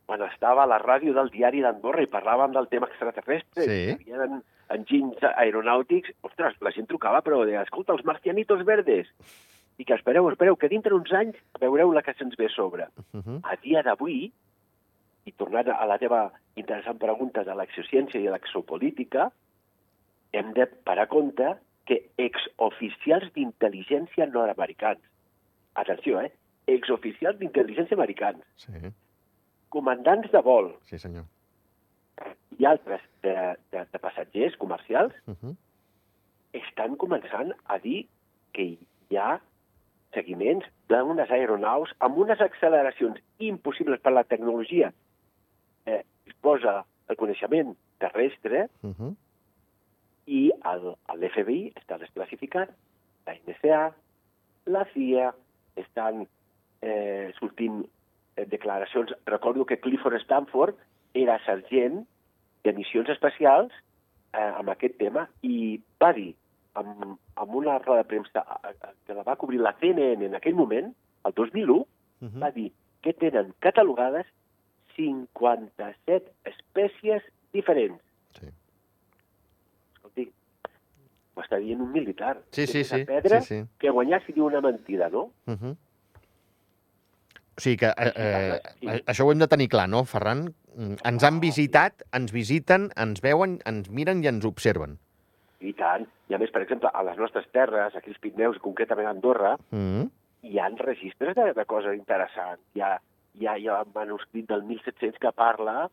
quan 0.05 0.21
estava 0.21 0.63
a 0.63 0.67
la 0.67 0.77
ràdio 0.79 1.13
del 1.13 1.29
diari 1.31 1.61
d'Andorra 1.61 2.01
i 2.03 2.07
parlàvem 2.07 2.53
del 2.53 2.67
tema 2.69 2.87
extraterrestre, 2.87 3.63
Sí. 3.63 3.71
hi 4.05 4.13
havia 4.13 4.41
enginys 4.69 5.17
aeronàutics, 5.35 6.11
ostres, 6.21 6.53
la 6.61 6.71
gent 6.71 6.87
trucava, 6.87 7.21
però 7.21 7.43
de, 7.45 7.55
escolta, 7.61 7.93
els 7.93 8.05
marcianitos 8.05 8.63
verdes, 8.65 9.07
i 9.77 9.85
que 9.85 9.93
espereu, 9.93 10.29
espereu, 10.29 10.55
que 10.55 10.69
dintre 10.69 10.93
uns 10.95 11.11
anys 11.13 11.35
veureu 11.59 11.91
la 11.93 12.01
que 12.01 12.13
se'ns 12.13 12.35
ve 12.37 12.45
a 12.45 12.49
sobre. 12.49 12.87
Uh 13.13 13.19
-huh. 13.21 13.39
A 13.43 13.55
dia 13.57 13.81
d'avui, 13.83 14.31
i 15.25 15.31
tornant 15.31 15.67
a 15.69 15.85
la 15.85 15.97
teva 15.97 16.31
interessant 16.55 16.97
pregunta 16.97 17.43
de 17.43 17.53
l'exociència 17.55 18.19
i 18.21 18.27
l'exopolítica, 18.29 19.31
hem 20.31 20.53
de 20.53 20.65
parar 20.67 21.07
compte 21.07 21.55
que 21.85 22.09
exoficials 22.17 23.31
d'intel·ligència 23.33 24.25
nord-americans, 24.31 24.99
atenció, 25.75 26.21
eh? 26.21 26.31
Exoficials 26.67 27.37
d'intel·ligència 27.37 27.93
americans, 27.93 28.43
Sí, 28.55 28.71
comandants 29.69 30.31
de 30.31 30.41
vol 30.41 30.73
sí, 30.83 30.97
senyor. 30.97 31.25
i 32.57 32.65
altres 32.65 33.01
de, 33.21 33.55
de, 33.71 33.85
de 33.91 33.99
passatgers 33.99 34.55
comercials 34.57 35.13
Uh 35.27 35.35
-huh. 35.35 35.55
estan 36.53 36.95
començant 36.95 37.51
a 37.65 37.77
dir 37.79 38.07
que 38.53 38.63
hi 38.63 39.17
ha 39.17 39.39
seguiments 40.15 40.65
d'unes 40.89 41.31
aeronaus 41.31 41.91
amb 42.05 42.17
unes 42.23 42.41
acceleracions 42.41 43.19
impossibles 43.43 44.01
per 44.01 44.13
la 44.15 44.23
tecnologia 44.23 44.91
eh, 45.85 46.01
disposa 46.25 46.83
el 47.09 47.19
coneixement 47.19 47.75
terrestre 48.01 48.67
Uh 48.81 48.93
-huh. 48.95 49.13
i 50.25 50.51
l'FBI 51.13 51.73
està 51.75 51.99
desclassificant, 51.99 52.69
la 53.25 53.33
NSA, 53.33 53.93
la 54.65 54.85
CIA, 54.93 55.33
estan 55.75 56.27
eh, 56.81 57.31
sortint 57.39 57.85
eh, 58.35 58.45
declaracions. 58.45 59.13
Recordo 59.25 59.65
que 59.65 59.79
Clifford 59.79 60.21
Stanford 60.21 60.75
era 61.13 61.39
sergent 61.45 62.07
de 62.63 62.73
missions 62.73 63.09
especials 63.09 63.71
eh, 64.33 64.51
amb 64.59 64.69
aquest 64.69 64.97
tema 64.97 65.27
i 65.41 65.79
va 66.01 66.11
dir, 66.13 66.33
amb, 66.75 67.17
amb 67.35 67.55
una 67.55 67.77
roda 67.79 68.03
de 68.03 68.09
premsa 68.09 68.43
eh, 68.63 68.69
eh, 68.73 68.93
que 69.05 69.13
la 69.13 69.23
va 69.23 69.35
cobrir 69.35 69.59
la 69.59 69.73
CNN 69.79 70.25
en 70.25 70.35
aquell 70.35 70.55
moment, 70.55 70.93
el 71.25 71.33
2001, 71.33 71.85
Uh 72.21 72.29
-huh. 72.29 72.41
va 72.41 72.49
dir 72.51 72.71
que 73.01 73.11
tenen 73.13 73.53
catalogades 73.59 74.25
57 74.95 76.31
espècies 76.45 77.21
diferents. 77.53 77.99
Sí. 78.39 78.47
Escolti, 79.95 80.31
ho 81.35 81.41
està 81.41 81.59
dient 81.59 81.81
un 81.81 81.91
militar. 81.91 82.37
Sí, 82.51 82.65
sí, 82.67 82.83
sí, 82.83 83.03
pedra 83.05 83.41
sí, 83.41 83.61
sí. 83.61 83.67
que 83.79 83.89
guanyar 83.89 84.23
si 84.25 84.33
diu 84.33 84.45
una 84.45 84.61
mentida, 84.61 85.09
no? 85.09 85.31
Uh 85.45 85.53
-huh. 85.53 85.75
O 87.57 87.61
sigui 87.61 87.77
que 87.77 87.87
eh, 87.87 88.13
eh, 88.15 88.59
Sí. 88.79 88.87
això 89.07 89.25
ho 89.25 89.31
hem 89.31 89.39
de 89.39 89.47
tenir 89.47 89.69
clar, 89.69 89.87
no, 89.89 90.03
Ferran? 90.05 90.53
Mm, 90.75 90.95
Ens 91.03 91.23
han 91.23 91.39
visitat, 91.39 92.03
ens 92.11 92.31
visiten, 92.31 92.91
ens 92.97 93.21
veuen, 93.21 93.59
ens 93.65 93.89
miren 93.89 94.23
i 94.23 94.27
ens 94.27 94.43
observen. 94.45 94.99
I 95.65 95.73
tant. 95.73 96.05
I 96.29 96.33
a 96.35 96.37
més, 96.37 96.51
per 96.51 96.61
exemple, 96.61 96.89
a 96.93 97.03
les 97.03 97.17
nostres 97.17 97.45
terres, 97.51 97.95
aquí 97.95 98.09
als 98.11 98.19
Pirineus, 98.19 98.57
concretament 98.59 99.07
a 99.07 99.11
Andorra, 99.11 99.57
Mm 99.71 99.79
-hmm. 99.79 100.09
hi 100.43 100.59
ha 100.59 100.69
registres 100.69 101.35
de, 101.35 101.53
de 101.53 101.65
coses 101.65 101.95
interessants. 101.95 102.61
Hi 102.75 102.81
ha, 102.81 102.99
hi, 103.33 103.47
ha, 103.47 103.57
hi 103.57 103.67
ha 103.67 103.81
un 103.81 103.91
manuscrit 103.93 104.47
del 104.47 104.63
1700 104.63 105.17
que 105.19 105.31
parla 105.31 105.89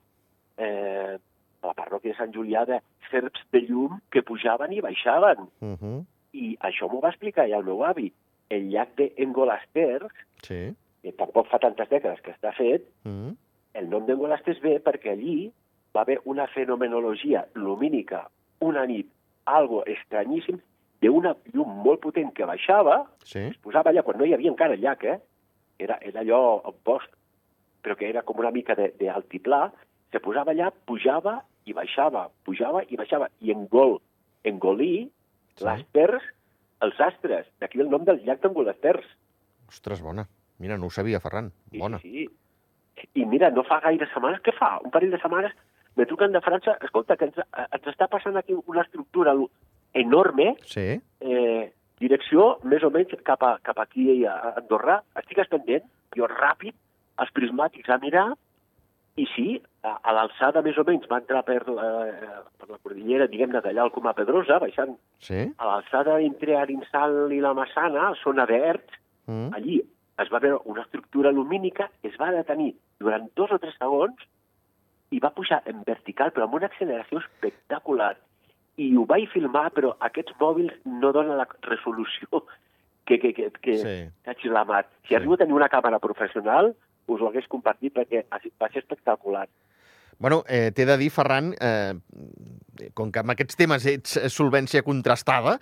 eh, 0.56 1.18
a 1.62 1.66
la 1.66 1.74
parròquia 1.74 2.12
de 2.12 2.16
Sant 2.18 2.32
Julià 2.34 2.64
de 2.66 2.80
serps 3.10 3.40
de 3.52 3.60
llum 3.60 4.00
que 4.10 4.22
pujaven 4.22 4.72
i 4.72 4.80
baixaven. 4.80 5.38
Uh 5.60 5.76
-huh. 5.80 6.04
I 6.32 6.56
això 6.60 6.88
m'ho 6.90 7.00
va 7.00 7.08
explicar 7.10 7.48
ja 7.48 7.56
el 7.58 7.64
meu 7.64 7.84
avi. 7.84 8.12
El 8.48 8.68
llac 8.70 8.94
d'Engolasters, 8.96 10.12
Sí. 10.42 10.74
que 11.02 11.12
tampoc 11.12 11.46
fa 11.48 11.58
tantes 11.58 11.88
dècades 11.88 12.20
que 12.22 12.32
està 12.32 12.52
fet, 12.52 12.82
Uh 13.04 13.10
-huh. 13.10 13.36
el 13.74 13.88
nom 13.88 14.06
d'Engolasters 14.06 14.60
ve 14.60 14.82
perquè 14.82 15.12
allí 15.12 15.52
va 15.96 16.02
haver 16.02 16.20
una 16.24 16.46
fenomenologia 16.46 17.46
lumínica 17.54 18.28
una 18.60 18.86
nit, 18.86 19.08
algo 19.44 19.82
estranyíssim, 19.86 20.58
d'una 21.02 21.34
llum 21.52 21.68
molt 21.84 22.00
potent 22.00 22.32
que 22.34 22.44
baixava, 22.46 23.06
Sí. 23.24 23.38
es 23.40 23.56
posava 23.58 23.90
allà, 23.90 24.02
quan 24.04 24.18
no 24.18 24.24
hi 24.24 24.34
havia 24.34 24.50
encara 24.50 24.74
el 24.74 24.80
llac, 24.80 25.04
eh? 25.04 25.18
Era, 25.78 25.98
era 26.00 26.20
allò 26.20 26.62
en 26.68 26.74
bosc, 26.84 27.10
però 27.82 27.96
que 27.96 28.08
era 28.08 28.22
com 28.22 28.38
una 28.38 28.50
mica 28.52 28.74
de- 28.74 28.92
d'altiplà, 29.00 29.72
se 30.12 30.20
posava 30.20 30.52
allà, 30.52 30.70
pujava 30.86 31.42
i 31.64 31.72
baixava, 31.72 32.28
pujava 32.44 32.82
i 32.88 32.96
baixava, 32.96 33.28
i 33.40 33.50
engol, 33.50 34.00
engolí 34.44 35.10
Sí. 35.56 35.64
les 35.64 35.84
terres, 35.92 36.22
els 36.80 37.00
astres, 37.00 37.46
d'aquí 37.60 37.80
el 37.80 37.90
nom 37.90 38.04
del 38.04 38.22
llac 38.24 38.40
d'Engolasters. 38.42 39.04
Ostres, 39.68 40.00
bona. 40.02 40.26
Mira, 40.58 40.76
no 40.78 40.86
ho 40.86 40.90
sabia, 40.90 41.18
Ferran. 41.20 41.50
Bona. 41.72 41.98
Sí, 41.98 42.28
sí. 42.28 43.08
I 43.14 43.24
mira, 43.24 43.50
no 43.50 43.64
fa 43.64 43.80
gaire 43.80 44.06
setmanes, 44.12 44.40
què 44.42 44.52
fa? 44.56 44.78
Un 44.84 44.90
parell 44.90 45.10
de 45.10 45.18
setmanes 45.18 45.52
me 45.96 46.06
truquen 46.06 46.32
de 46.32 46.40
França, 46.40 46.76
escolta, 46.82 47.16
que 47.16 47.26
ens, 47.30 47.36
ens 47.38 47.86
està 47.92 48.08
passant 48.08 48.36
aquí 48.36 48.54
una 48.66 48.82
estructura 48.82 49.34
enorme, 49.94 50.56
Sí. 50.64 51.00
eh, 51.20 51.72
direcció 52.00 52.58
més 52.64 52.82
o 52.82 52.90
menys 52.90 53.12
cap, 53.24 53.42
a, 53.42 53.58
cap 53.62 53.78
aquí 53.78 54.24
a 54.26 54.54
Andorra. 54.56 55.02
Estigues 55.16 55.48
pendent, 55.48 55.84
jo 56.16 56.26
ràpid, 56.26 56.74
els 57.20 57.30
prismàtics 57.36 57.88
a 57.92 57.98
mirar, 57.98 58.32
i 59.20 59.26
sí, 59.36 59.62
a, 59.84 59.98
a 60.02 60.12
l'alçada 60.16 60.62
més 60.64 60.78
o 60.80 60.84
menys 60.88 61.04
va 61.10 61.18
entrar 61.20 61.42
per, 61.44 61.60
eh, 61.68 62.40
per 62.58 62.68
la 62.70 62.78
cordillera, 62.78 63.26
diguem-ne, 63.28 63.60
d'allà 63.60 63.82
al 63.84 63.92
Comà 63.92 64.14
Pedrosa, 64.16 64.58
baixant 64.58 64.96
Sí. 65.20 65.52
a 65.58 65.66
l'alçada 65.68 66.20
entre 66.22 66.56
Arinsal 66.56 67.30
i 67.30 67.40
la 67.40 67.52
Massana, 67.54 68.14
zona 68.24 68.46
d'Erts, 68.46 68.98
Mm. 69.28 69.52
allí 69.54 69.82
es 70.18 70.28
va 70.32 70.40
veure 70.40 70.62
una 70.64 70.82
estructura 70.82 71.30
lumínica, 71.30 71.90
es 72.02 72.16
va 72.18 72.32
detenir 72.32 72.74
durant 72.98 73.28
dos 73.36 73.52
o 73.52 73.58
tres 73.58 73.74
segons 73.78 74.16
i 75.12 75.20
va 75.20 75.30
pujar 75.36 75.60
en 75.70 75.82
vertical, 75.86 76.32
però 76.32 76.46
amb 76.48 76.56
una 76.58 76.68
acceleració 76.70 77.20
espectacular. 77.20 78.14
I 78.80 78.88
ho 78.96 79.04
vaig 79.08 79.28
filmar, 79.32 79.68
però 79.76 79.92
aquests 80.00 80.32
mòbils 80.40 80.72
no 80.88 81.12
donen 81.12 81.36
la 81.36 81.46
resolució 81.68 82.44
que, 83.04 83.18
que, 83.20 83.32
que, 83.36 83.50
que 83.60 83.76
Sí. 83.82 83.96
ha 84.26 84.34
xilamat. 84.40 84.88
Si 85.02 85.08
Sí. 85.12 85.14
arribo 85.18 85.34
a 85.34 85.42
tenir 85.42 85.52
una 85.58 85.68
càmera 85.68 85.98
professional, 86.00 86.72
us 87.06 87.20
ho 87.20 87.28
hagués 87.28 87.48
compartit 87.48 87.92
perquè 87.92 88.24
va 88.30 88.68
ser 88.70 88.80
espectacular. 88.84 89.48
Bueno, 90.22 90.44
eh, 90.46 90.70
t'he 90.70 90.84
de 90.86 90.94
dir, 91.00 91.08
Ferran, 91.10 91.48
eh, 91.58 91.94
com 92.94 93.10
que 93.10 93.18
amb 93.24 93.32
aquests 93.34 93.56
temes 93.58 93.84
ets 93.90 94.14
solvència 94.30 94.84
contrastada, 94.86 95.56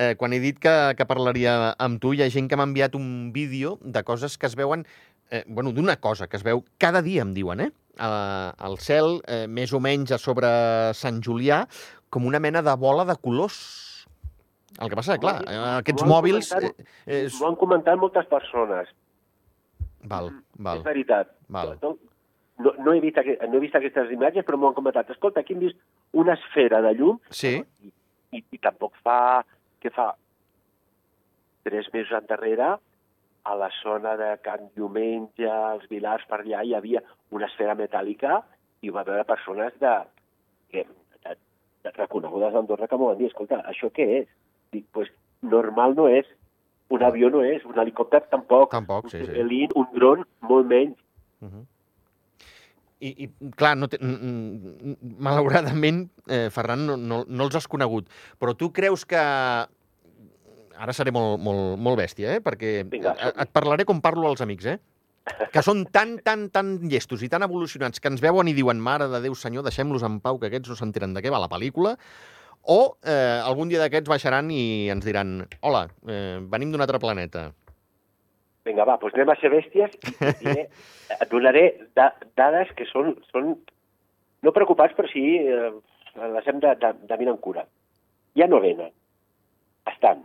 eh, 0.00 0.14
quan 0.16 0.32
he 0.32 0.38
dit 0.40 0.56
que, 0.62 0.72
que 0.96 1.04
parlaria 1.08 1.74
amb 1.84 2.00
tu, 2.00 2.14
hi 2.16 2.22
ha 2.24 2.30
gent 2.32 2.48
que 2.48 2.56
m'ha 2.56 2.64
enviat 2.64 2.96
un 2.96 3.28
vídeo 3.34 3.74
de 3.84 4.02
coses 4.08 4.38
que 4.40 4.48
es 4.48 4.56
veuen, 4.56 4.86
eh, 5.28 5.42
bueno, 5.46 5.74
d'una 5.76 5.98
cosa 6.00 6.30
que 6.32 6.40
es 6.40 6.46
veu 6.46 6.64
cada 6.80 7.02
dia, 7.04 7.26
em 7.28 7.34
diuen, 7.36 7.60
eh? 7.66 7.70
Al 8.00 8.78
cel, 8.80 9.20
eh, 9.28 9.44
més 9.48 9.72
o 9.76 9.80
menys 9.84 10.16
a 10.16 10.18
sobre 10.20 10.48
Sant 10.96 11.20
Julià, 11.24 11.66
com 12.08 12.24
una 12.28 12.40
mena 12.40 12.62
de 12.64 12.74
bola 12.80 13.04
de 13.08 13.16
colors. 13.20 13.60
El 14.80 14.88
que 14.92 14.96
passa, 14.96 15.20
clar, 15.20 15.38
eh, 15.44 15.60
aquests 15.82 16.04
mòbils... 16.08 16.50
comentat- 16.56 16.88
Eh, 17.06 17.22
és... 17.26 17.36
M'ho 17.40 17.52
han 17.52 17.56
comentat 17.60 18.00
moltes 18.00 18.26
persones. 18.32 18.88
Val, 20.08 20.32
val. 20.56 20.80
És 20.80 20.84
veritat. 20.88 21.32
Val. 21.48 21.76
No, 21.82 21.96
no, 22.58 22.72
no, 22.78 22.92
he 22.92 23.00
vist, 23.00 23.18
aqu- 23.20 23.36
no 23.48 23.58
he 23.58 23.60
vist 23.60 23.74
aquestes 23.76 24.10
imatges, 24.12 24.44
però 24.44 24.56
m'ho 24.58 24.70
han 24.70 24.78
comentat. 24.78 25.10
Escolta, 25.10 25.40
aquí 25.40 25.54
hem 25.54 25.60
vist 25.66 25.76
una 26.12 26.34
esfera 26.34 26.80
de 26.82 26.94
llum 26.96 27.18
Sí, 27.30 27.56
i, 27.84 27.92
i, 28.32 28.44
i 28.50 28.58
tampoc 28.58 28.96
fa... 29.04 29.44
Què 29.82 29.90
fa? 29.92 30.14
Tres 31.66 31.88
mesos 31.92 32.16
endarrere, 32.16 32.76
a 33.46 33.54
la 33.54 33.68
zona 33.82 34.16
de 34.18 34.38
Can 34.42 34.70
Diumenge, 34.74 35.46
els 35.46 35.84
Vilars, 35.90 36.24
per 36.26 36.40
allà, 36.40 36.64
hi 36.66 36.74
havia 36.74 37.02
una 37.30 37.46
esfera 37.46 37.76
metàl·lica 37.78 38.40
i 38.82 38.90
va 38.94 39.04
veure 39.06 39.26
persones 39.28 39.76
de, 39.82 39.92
que, 40.72 40.82
de, 41.22 41.36
de 41.84 41.92
reconegudes 41.98 42.56
d'Andorra 42.56 42.88
que 42.90 42.98
m'ho 42.98 43.12
van 43.12 43.20
dir, 43.20 43.28
escolta, 43.30 43.60
això 43.70 43.92
què 43.94 44.08
és? 44.22 44.26
Dic, 44.74 44.88
pues, 44.96 45.12
normal 45.46 45.94
no 45.98 46.08
és, 46.10 46.26
un 46.90 47.02
avió 47.06 47.30
no 47.30 47.44
és, 47.46 47.62
un 47.66 47.78
helicòpter 47.78 48.24
tampoc, 48.32 48.70
Tampoc, 48.74 49.10
sí, 49.10 49.22
un 49.22 49.30
sí. 49.30 49.68
Un 49.74 49.86
dron, 49.94 50.26
molt 50.42 50.66
menys. 50.66 50.98
Uh 51.42 51.48
-huh. 51.48 51.64
I, 52.98 53.12
I, 53.26 53.50
clar, 53.56 53.74
no 53.76 53.88
te, 53.92 53.98
malauradament, 54.00 56.06
eh, 56.32 56.46
Ferran, 56.52 56.86
no, 56.88 56.96
no, 56.96 57.22
no 57.28 57.46
els 57.46 57.56
has 57.58 57.68
conegut. 57.68 58.08
Però 58.40 58.56
tu 58.56 58.70
creus 58.76 59.04
que... 59.08 59.22
Ara 60.76 60.92
seré 60.92 61.12
molt, 61.12 61.40
molt, 61.40 61.78
molt 61.80 61.96
bèstia, 61.96 62.34
eh? 62.36 62.40
Perquè 62.44 62.82
Vinga, 62.88 63.14
et, 63.16 63.38
et 63.46 63.52
parlaré 63.52 63.86
com 63.88 64.02
parlo 64.04 64.28
als 64.28 64.42
amics, 64.44 64.68
eh? 64.68 64.76
Que 65.52 65.62
són 65.64 65.86
tan, 65.92 66.18
tan, 66.24 66.46
tan 66.54 66.76
llestos 66.86 67.24
i 67.24 67.30
tan 67.32 67.44
evolucionats 67.46 68.00
que 68.00 68.10
ens 68.12 68.22
veuen 68.22 68.48
i 68.48 68.54
diuen 68.56 68.80
mare 68.80 69.08
de 69.10 69.20
Déu, 69.24 69.34
senyor, 69.34 69.64
deixem-los 69.66 70.04
en 70.06 70.20
pau, 70.24 70.38
que 70.38 70.50
aquests 70.50 70.70
no 70.70 70.76
s'enteren 70.78 71.16
de 71.16 71.24
què 71.24 71.32
va 71.32 71.40
la 71.42 71.50
pel·lícula, 71.50 71.96
o 72.66 72.98
eh, 73.06 73.40
algun 73.40 73.70
dia 73.70 73.80
d'aquests 73.82 74.10
baixaran 74.10 74.50
i 74.50 74.90
ens 74.92 75.06
diran 75.06 75.38
hola, 75.66 75.86
eh, 76.10 76.38
venim 76.52 76.72
d'un 76.72 76.84
altre 76.84 77.00
planeta. 77.02 77.48
Vinga, 78.66 78.84
va, 78.88 78.96
doncs 78.98 79.14
anem 79.14 79.30
a 79.30 79.36
ser 79.38 79.50
bèsties 79.52 79.92
i 80.42 80.52
et, 80.52 81.26
donaré 81.32 81.66
da 81.94 82.08
dades 82.38 82.72
que 82.78 82.86
són, 82.90 83.12
són 83.30 83.52
no 84.42 84.52
preocupats, 84.54 84.94
però 84.98 85.08
sí 85.10 85.22
eh, 85.38 85.70
les 86.34 86.48
hem 86.50 86.58
de, 86.64 86.72
de, 86.82 86.90
de 87.06 87.18
mirar 87.20 87.36
amb 87.36 87.42
cura. 87.44 87.62
Ja 88.36 88.48
no 88.50 88.58
venen. 88.64 88.90
Estan. 89.86 90.24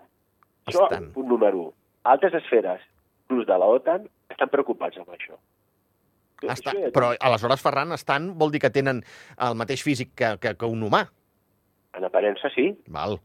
Això, 0.68 0.88
Estan. 0.88 1.12
punt 1.16 1.30
número 1.30 1.68
1. 1.70 1.74
Altres 2.12 2.34
esferes, 2.42 2.82
inclús 3.28 3.46
de 3.48 3.58
la 3.62 3.70
OTAN, 3.70 4.08
estan 4.34 4.50
preocupats 4.50 4.98
amb 4.98 5.14
això. 5.14 5.38
Està, 6.42 6.72
Això 6.74 6.74
ja- 6.74 6.90
però 6.96 7.12
aleshores, 7.22 7.62
Ferran, 7.62 7.94
estan 7.94 8.32
vol 8.40 8.50
dir 8.52 8.60
que 8.64 8.72
tenen 8.74 9.04
el 9.38 9.56
mateix 9.60 9.84
físic 9.86 10.16
que, 10.18 10.34
que, 10.42 10.56
que 10.58 10.66
un 10.66 10.82
humà. 10.88 11.06
En 11.94 12.08
aparença, 12.08 12.50
sí. 12.56 12.72
Val. 12.90 13.20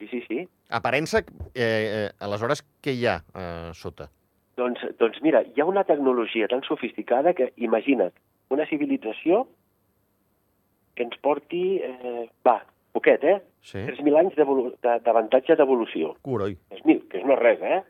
Sí, 0.00 0.08
sí, 0.12 0.20
sí. 0.28 0.44
Aparença, 0.68 1.22
eh, 1.54 1.64
eh, 1.64 2.08
aleshores, 2.20 2.60
què 2.84 2.92
hi 2.96 3.06
ha 3.08 3.18
eh, 3.34 3.70
sota? 3.76 4.10
Doncs, 4.60 4.82
doncs 5.00 5.20
mira, 5.24 5.40
hi 5.46 5.62
ha 5.62 5.66
una 5.68 5.84
tecnologia 5.88 6.48
tan 6.50 6.60
sofisticada 6.66 7.32
que, 7.38 7.52
imagina't, 7.64 8.12
una 8.52 8.66
civilització 8.68 9.46
que 10.98 11.06
ens 11.06 11.16
porti, 11.24 11.78
eh, 11.80 12.26
va, 12.44 12.58
poquet, 12.92 13.24
eh? 13.24 13.38
Sí? 13.64 13.78
3.000 13.86 14.18
anys 14.20 14.36
d'avantatge 15.06 15.56
d'evolució. 15.56 16.12
Coroi. 16.26 16.58
3.000, 16.74 17.06
que 17.08 17.22
no 17.24 17.36
és 17.38 17.40
res, 17.40 17.62
eh? 17.62 17.80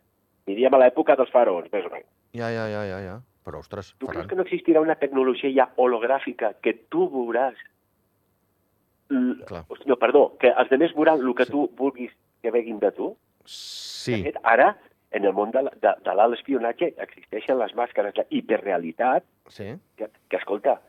Diríem 0.50 0.75
a 0.77 0.81
l'època 0.85 1.17
dels 1.19 1.33
faraons, 1.35 1.67
més 1.73 1.89
o 1.89 1.91
menys. 1.93 2.07
Ja, 2.39 2.50
ja, 2.55 2.69
ja, 2.71 2.85
ja, 2.87 3.00
ja. 3.09 3.17
Però, 3.47 3.62
ostres, 3.65 3.95
Tu 3.99 4.05
creus 4.07 4.12
Ferran... 4.21 4.29
que 4.31 4.37
no 4.39 4.45
existirà 4.47 4.83
una 4.85 4.95
tecnologia 5.00 5.50
ja 5.57 5.69
hologràfica 5.81 6.53
que 6.62 6.75
tu 6.93 7.09
veuràs... 7.11 7.57
L... 9.11 9.41
Clar. 9.49 9.65
No, 9.91 9.97
perdó, 9.99 10.37
que 10.39 10.53
els 10.53 10.71
altres 10.71 10.95
veuran 10.95 11.19
el 11.25 11.35
que 11.35 11.49
Sí. 11.49 11.50
tu 11.57 11.65
vulguis 11.79 12.12
que 12.43 12.53
veguin 12.55 12.79
de 12.79 12.93
tu? 12.95 13.17
Sí. 13.47 14.12
De 14.21 14.29
fet, 14.31 14.37
ara 14.45 14.77
en 15.12 15.25
el 15.25 15.33
món 15.33 15.50
de, 15.50 15.62
la- 15.62 15.73
de, 15.83 15.93
de 16.05 16.14
l'alt 16.14 16.37
espionatge 16.38 16.93
existeixen 17.02 17.59
les 17.59 17.75
màscares 17.75 18.14
d'hiperrealitat, 18.14 19.25
Sí. 19.49 19.73
que, 19.97 20.09
que, 20.29 20.37
escolta, 20.37 20.81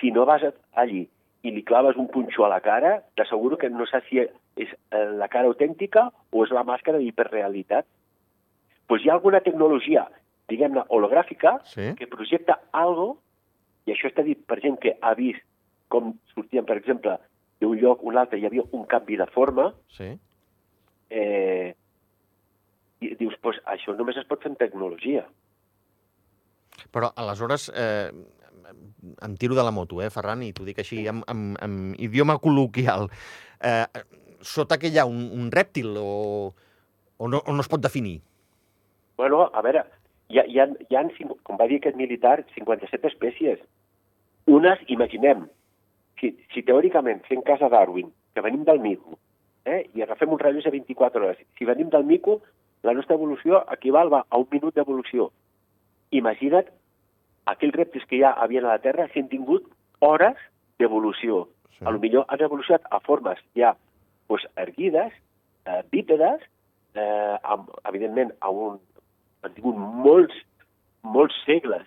si 0.00 0.10
no 0.12 0.24
vas 0.26 0.42
allí 0.72 1.08
i 1.42 1.50
li 1.50 1.62
claves 1.64 1.96
un 1.96 2.06
punxó 2.08 2.44
a 2.46 2.48
la 2.48 2.60
cara, 2.60 3.02
t'asseguro 3.16 3.58
que 3.58 3.68
no 3.70 3.84
saps 3.86 4.06
si 4.08 4.18
és 4.20 4.70
eh, 4.90 5.04
la 5.18 5.28
cara 5.28 5.46
autèntica 5.50 6.10
o 6.30 6.44
és 6.44 6.50
la 6.54 6.62
màscara 6.64 6.98
d'hiperrealitat. 6.98 7.84
Doncs 8.88 9.04
hi 9.04 9.10
ha 9.10 9.14
alguna 9.18 9.40
tecnologia, 9.40 10.06
diguem-ne, 10.48 10.84
hologràfica, 10.88 11.58
Sí. 11.64 11.94
que 11.98 12.06
projecta 12.06 12.60
algo, 12.72 13.18
i 13.86 13.92
això 13.92 14.08
està 14.08 14.22
dit 14.24 14.38
per 14.46 14.60
gent 14.62 14.78
que 14.80 14.96
ha 15.02 15.14
vist 15.14 15.42
com 15.88 16.14
sortien, 16.34 16.64
per 16.64 16.76
exemple, 16.78 17.18
d'un 17.60 17.76
lloc 17.80 18.00
a 18.00 18.06
un 18.08 18.16
altre, 18.18 18.38
hi 18.38 18.46
havia 18.46 18.62
un 18.72 18.84
canvi 18.86 19.16
de 19.16 19.26
forma, 19.26 19.72
Sí. 19.88 20.18
eh, 21.10 21.74
i 23.04 23.16
dius, 23.20 23.36
pues, 23.42 23.60
això 23.70 23.94
només 23.96 24.18
es 24.20 24.26
pot 24.28 24.42
fer 24.42 24.52
amb 24.52 24.60
tecnologia. 24.60 25.24
Però, 26.94 27.10
aleshores, 27.20 27.68
eh, 27.74 28.10
em 29.22 29.36
tiro 29.36 29.54
de 29.54 29.64
la 29.64 29.72
moto, 29.74 30.00
eh, 30.02 30.10
Ferran, 30.10 30.42
i 30.42 30.52
t'ho 30.52 30.66
dic 30.66 30.80
així, 30.82 31.04
en, 31.10 31.22
en, 31.30 31.42
en 31.64 31.80
idioma 32.02 32.38
col·loquial. 32.42 33.08
Eh, 33.62 33.84
sota 34.44 34.78
què 34.80 34.90
hi 34.92 35.00
ha? 35.00 35.06
Un, 35.10 35.26
un 35.34 35.50
rèptil 35.54 35.96
o, 36.00 36.54
o, 37.18 37.28
no, 37.28 37.40
o 37.40 37.52
no 37.52 37.64
es 37.64 37.70
pot 37.70 37.82
definir? 37.82 38.18
Bueno, 39.18 39.44
a 39.52 39.62
veure, 39.64 39.84
hi 40.32 40.40
ha, 40.40 40.46
hi 40.50 40.60
ha, 40.60 40.68
hi 40.88 40.98
ha 40.98 41.04
com 41.46 41.60
va 41.60 41.68
dir 41.70 41.80
aquest 41.80 41.98
militar, 42.00 42.40
57 42.56 43.10
espècies. 43.12 43.60
Unes, 44.50 44.80
imaginem, 44.92 45.46
si, 46.20 46.34
si 46.52 46.64
teòricament 46.66 47.22
fem 47.28 47.42
cas 47.46 47.62
a 47.62 47.70
Darwin, 47.72 48.10
que 48.34 48.44
venim 48.44 48.64
del 48.66 48.82
mico, 48.82 49.18
eh, 49.64 49.84
i 49.94 50.04
agafem 50.04 50.32
un 50.34 50.40
rellotge 50.40 50.68
de 50.68 50.78
24 50.78 51.24
hores, 51.24 51.40
si 51.58 51.68
venim 51.68 51.90
del 51.92 52.04
mico, 52.04 52.40
la 52.84 52.92
nostra 52.92 53.16
evolució 53.16 53.62
equival 53.72 54.12
va, 54.12 54.24
a 54.28 54.38
un 54.40 54.48
minut 54.52 54.74
d'evolució. 54.76 55.30
Imagina't 56.12 56.68
aquells 57.50 57.76
rèptils 57.76 58.06
que 58.08 58.20
ja 58.20 58.34
havien 58.40 58.64
a 58.64 58.74
la 58.74 58.82
Terra 58.84 59.08
si 59.12 59.20
han 59.20 59.28
tingut 59.32 59.66
hores 60.04 60.36
d'evolució. 60.78 61.46
Sí. 61.78 61.84
A 61.84 61.90
lo 61.90 62.00
millor 62.02 62.26
han 62.28 62.42
evolucionat 62.44 62.84
a 62.90 63.00
formes 63.00 63.40
ja 63.56 63.74
pues, 64.28 64.44
erguides, 64.56 65.12
eh, 65.66 65.82
bípedes, 65.90 66.44
eh, 66.94 67.36
amb, 67.42 67.70
evidentment 67.88 68.32
amb 68.40 68.60
un, 68.68 68.78
han 69.44 69.54
tingut 69.56 69.76
molts, 69.76 70.36
molts 71.02 71.36
segles 71.44 71.84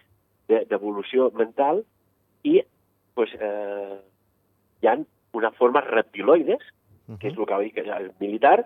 de- 0.49 0.65
d'evolució 0.69 1.31
mental 1.33 1.83
i 2.43 2.61
pues, 3.15 3.33
eh, 3.39 3.97
hi 4.81 4.87
ha 4.87 4.97
unes 5.33 5.55
formes 5.57 5.85
reptiloides, 5.89 6.61
que 7.19 7.29
és 7.29 7.37
el 7.37 7.45
que 7.45 7.53
va 7.53 7.61
dir 7.63 7.71
que 7.73 7.85
el 7.85 8.11
militar, 8.19 8.65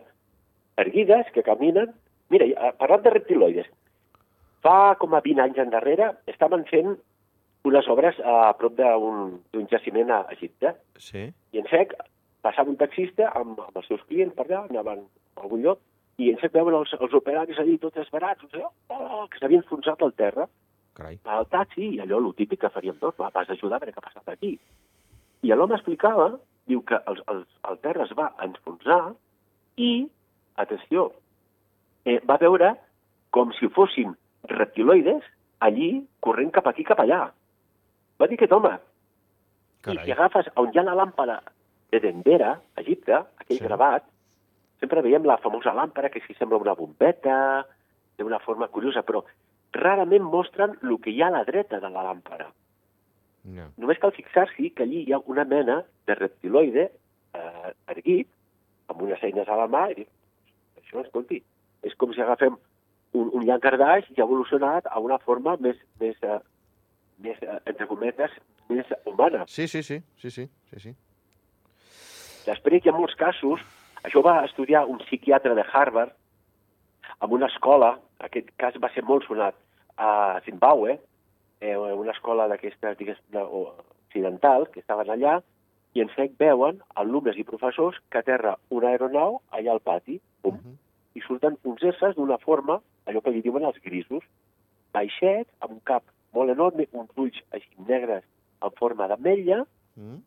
erguides, 0.78 1.28
que 1.36 1.44
caminen... 1.44 1.94
Mira, 2.32 2.48
eh, 2.48 2.74
parlant 2.80 3.04
de 3.06 3.14
reptiloides, 3.14 3.70
fa 4.66 4.96
com 5.02 5.16
a 5.18 5.22
20 5.26 5.44
anys 5.44 5.62
endarrere 5.64 6.12
estaven 6.32 6.64
fent 6.70 6.96
unes 7.68 7.88
obres 7.94 8.18
a 8.26 8.54
prop 8.58 8.78
d'un 8.80 9.68
jaciment 9.70 10.10
a 10.16 10.24
Egipte. 10.34 10.74
Sí. 10.98 11.28
I 11.54 11.62
en 11.62 11.70
sec 11.70 11.94
passava 12.42 12.72
un 12.74 12.78
taxista 12.80 13.30
amb, 13.38 13.60
amb 13.62 13.78
els 13.78 13.88
seus 13.90 14.02
clients 14.10 14.34
per 14.38 14.48
allà, 14.48 14.64
anaven 14.70 15.04
a 15.38 15.44
algun 15.46 15.62
lloc, 15.66 15.82
i 16.22 16.32
en 16.32 16.40
sec 16.42 16.54
veuen 16.54 16.76
els, 16.78 16.94
els 16.98 17.14
operaris 17.18 17.60
allí 17.62 17.78
tots 17.82 18.02
esbarats, 18.02 18.44
no 18.44 18.50
sé, 18.54 18.64
oh, 18.94 19.26
que 19.30 19.42
s'havien 19.42 19.64
enfonsat 19.64 20.02
al 20.02 20.14
terra, 20.18 20.48
Carai. 20.98 21.20
al 21.36 21.48
taxi, 21.54 21.88
i 21.96 22.02
allò, 22.04 22.20
el 22.20 22.34
típic 22.38 22.64
que 22.64 22.74
faríem 22.74 22.98
tots, 23.02 23.18
va, 23.22 23.32
vas 23.34 23.50
ajudar 23.50 23.78
a 23.80 23.84
veure 23.84 23.94
què 23.94 24.02
ha 24.02 24.08
passat 24.08 24.34
aquí. 24.34 24.56
I 25.42 25.54
l'home 25.56 25.78
explicava, 25.78 26.32
diu 26.70 26.84
que 26.86 27.00
els, 27.10 27.22
els, 27.34 27.48
el 27.70 27.80
terra 27.86 28.06
es 28.06 28.14
va 28.18 28.32
enfonsar 28.46 29.02
i, 29.82 29.92
atenció, 30.62 31.10
eh, 32.06 32.20
va 32.28 32.38
veure 32.42 32.76
com 33.32 33.52
si 33.58 33.68
fossin 33.70 34.14
reptiloides 34.50 35.24
allí 35.60 36.08
corrent 36.20 36.52
cap 36.52 36.68
aquí, 36.68 36.84
cap 36.84 37.00
allà. 37.00 37.28
Va 38.20 38.28
dir 38.28 38.38
aquest 38.40 38.52
home, 38.54 38.72
i 39.82 39.84
Carai. 39.86 40.06
si 40.06 40.12
agafes 40.12 40.50
on 40.56 40.72
hi 40.74 40.80
ha 40.80 40.84
la 40.84 40.96
làmpara 40.98 41.40
de 41.92 42.00
Dendera, 42.00 42.52
a 42.76 42.82
Egipte, 42.82 43.14
aquell 43.14 43.58
Sí. 43.58 43.64
gravat, 43.64 44.04
sempre 44.80 45.02
veiem 45.02 45.24
la 45.26 45.38
famosa 45.38 45.74
làmpara 45.74 46.10
que 46.10 46.22
si 46.22 46.34
sembla 46.34 46.58
una 46.58 46.74
bombeta, 46.74 47.66
té 48.18 48.24
una 48.24 48.40
forma 48.40 48.68
curiosa, 48.68 49.04
però 49.04 49.24
rarament 49.74 50.24
mostren 50.24 50.78
el 50.84 50.98
que 51.00 51.12
hi 51.12 51.22
ha 51.22 51.28
a 51.28 51.32
la 51.38 51.44
dreta 51.44 51.80
de 51.80 51.90
la 51.90 52.04
làmpara. 52.04 52.48
No. 53.44 53.70
Només 53.78 53.98
cal 54.00 54.12
fixar-s'hi 54.12 54.72
que 54.76 54.84
allí 54.84 55.04
hi 55.08 55.14
ha 55.14 55.22
una 55.26 55.44
mena 55.46 55.84
de 56.06 56.16
reptiloide 56.16 56.92
eh, 57.34 57.74
erguit, 57.88 58.28
amb 58.88 59.02
unes 59.02 59.24
eines 59.24 59.48
a 59.48 59.56
la 59.56 59.68
mà, 59.68 59.90
i 59.92 59.96
dic, 59.96 60.08
això, 60.78 61.02
escolti, 61.06 61.42
és 61.84 61.94
com 61.98 62.14
si 62.14 62.22
agafem 62.22 62.58
un, 63.14 63.30
un 63.34 63.44
llangardaix 63.46 64.06
i 64.12 64.22
ha 64.22 64.26
evolucionat 64.28 64.86
a 64.88 65.00
una 65.00 65.18
forma 65.20 65.58
més, 65.60 65.78
més, 66.00 66.16
eh, 66.24 66.40
més 67.20 67.38
eh, 67.42 67.60
entre 67.66 67.88
cometes, 67.88 68.32
més 68.70 68.86
humana. 69.06 69.46
Sí, 69.48 69.68
sí, 69.68 69.82
sí, 69.84 70.02
sí, 70.18 70.30
sí, 70.32 70.48
sí, 70.72 70.80
sí. 70.80 70.96
Després 72.46 72.84
hi 72.86 72.90
ha 72.90 72.96
molts 72.96 73.16
casos, 73.20 73.62
això 74.04 74.24
va 74.26 74.40
estudiar 74.48 74.86
un 74.90 74.98
psiquiatre 75.06 75.54
de 75.58 75.66
Harvard 75.72 76.14
en 77.22 77.34
una 77.38 77.48
escola, 77.52 77.96
aquest 78.26 78.50
cas 78.58 78.78
va 78.82 78.90
ser 78.96 79.04
molt 79.06 79.28
sonat, 79.28 79.56
a 79.98 80.40
Zimbabue, 80.46 80.96
eh, 81.62 81.76
una 81.78 82.12
escola 82.16 82.48
d'aquesta, 82.50 82.96
digués, 82.98 83.20
de- 83.30 83.44
o- 83.44 83.76
occidental, 84.08 84.70
que 84.72 84.80
estaven 84.80 85.10
allà, 85.14 85.42
i 85.94 86.02
en 86.02 86.10
sec 86.16 86.32
veuen 86.40 86.80
alumnes 86.96 87.38
i 87.38 87.44
professors 87.44 87.98
que 88.10 88.18
aterra 88.24 88.56
una 88.70 88.90
aeronau 88.90 89.42
allà 89.52 89.72
al 89.76 89.80
pati, 89.82 90.20
pum, 90.42 90.56
Mhm. 90.56 90.78
I 91.16 91.22
surten 91.26 91.58
uns 91.68 91.84
éssers 91.84 92.16
d'una 92.16 92.38
forma, 92.42 92.80
allò 93.06 93.22
que 93.22 93.34
li 93.36 93.44
diuen 93.44 93.66
els 93.68 93.80
grisos, 93.84 94.24
baixets, 94.96 95.52
amb 95.60 95.78
un 95.78 95.84
cap 95.88 96.04
molt 96.36 96.52
enorme, 96.54 96.88
uns 96.92 97.12
ulls 97.20 97.40
així 97.52 97.88
negres 97.88 98.24
en 98.62 98.76
forma 98.80 99.08
d'ametlla, 99.12 99.66
Mm. 100.00 100.22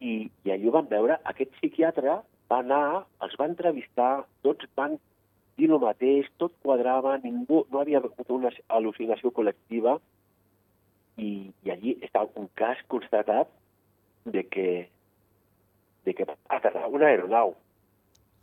i, 0.00 0.12
i 0.46 0.52
allò 0.54 0.70
van 0.78 0.86
veure, 0.88 1.18
aquest 1.28 1.52
psiquiatre 1.58 2.20
va 2.50 2.58
anar, 2.64 3.04
els 3.24 3.34
va 3.38 3.48
entrevistar, 3.50 4.24
tots 4.46 4.68
van 4.78 4.96
dir 5.60 5.68
el 5.68 5.80
mateix, 5.82 6.30
tot 6.40 6.54
quadrava, 6.64 7.18
ningú, 7.24 7.64
no 7.70 7.82
havia 7.82 8.00
hagut 8.00 8.32
una 8.32 8.52
al·lucinació 8.78 9.32
col·lectiva, 9.36 9.98
i, 11.20 11.50
i 11.66 11.72
allí 11.74 11.98
està 12.06 12.24
un 12.40 12.48
cas 12.56 12.80
constatat 12.88 13.50
de 14.24 14.46
que, 14.48 14.70
de 16.08 16.16
que 16.16 16.24
va 16.24 16.38
aterrar 16.56 16.88
una 16.88 17.10
aeronau. 17.10 17.52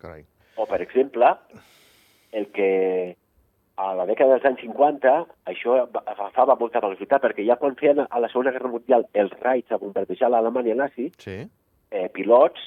Carai. 0.03 0.27
O, 0.57 0.65
per 0.69 0.81
exemple, 0.85 1.33
el 2.31 2.47
que 2.51 3.15
a 3.77 3.93
la 3.95 4.05
dècada 4.09 4.33
dels 4.33 4.45
anys 4.45 4.59
50 4.61 5.25
això 5.45 5.75
va- 5.93 6.03
agafava 6.05 6.55
molta 6.55 6.79
velocitat, 6.81 7.21
perquè 7.21 7.45
ja 7.45 7.55
quan 7.57 7.75
feien 7.75 7.99
a 8.09 8.19
la 8.19 8.27
Segona 8.29 8.51
Guerra 8.51 8.69
Mundial 8.73 9.05
els 9.13 9.31
raids 9.39 9.71
a 9.71 9.77
bombardejar 9.77 10.29
l'Alemanya 10.31 10.75
nazi, 10.75 11.11
Sí. 11.19 11.47
eh, 11.91 12.09
pilots 12.09 12.59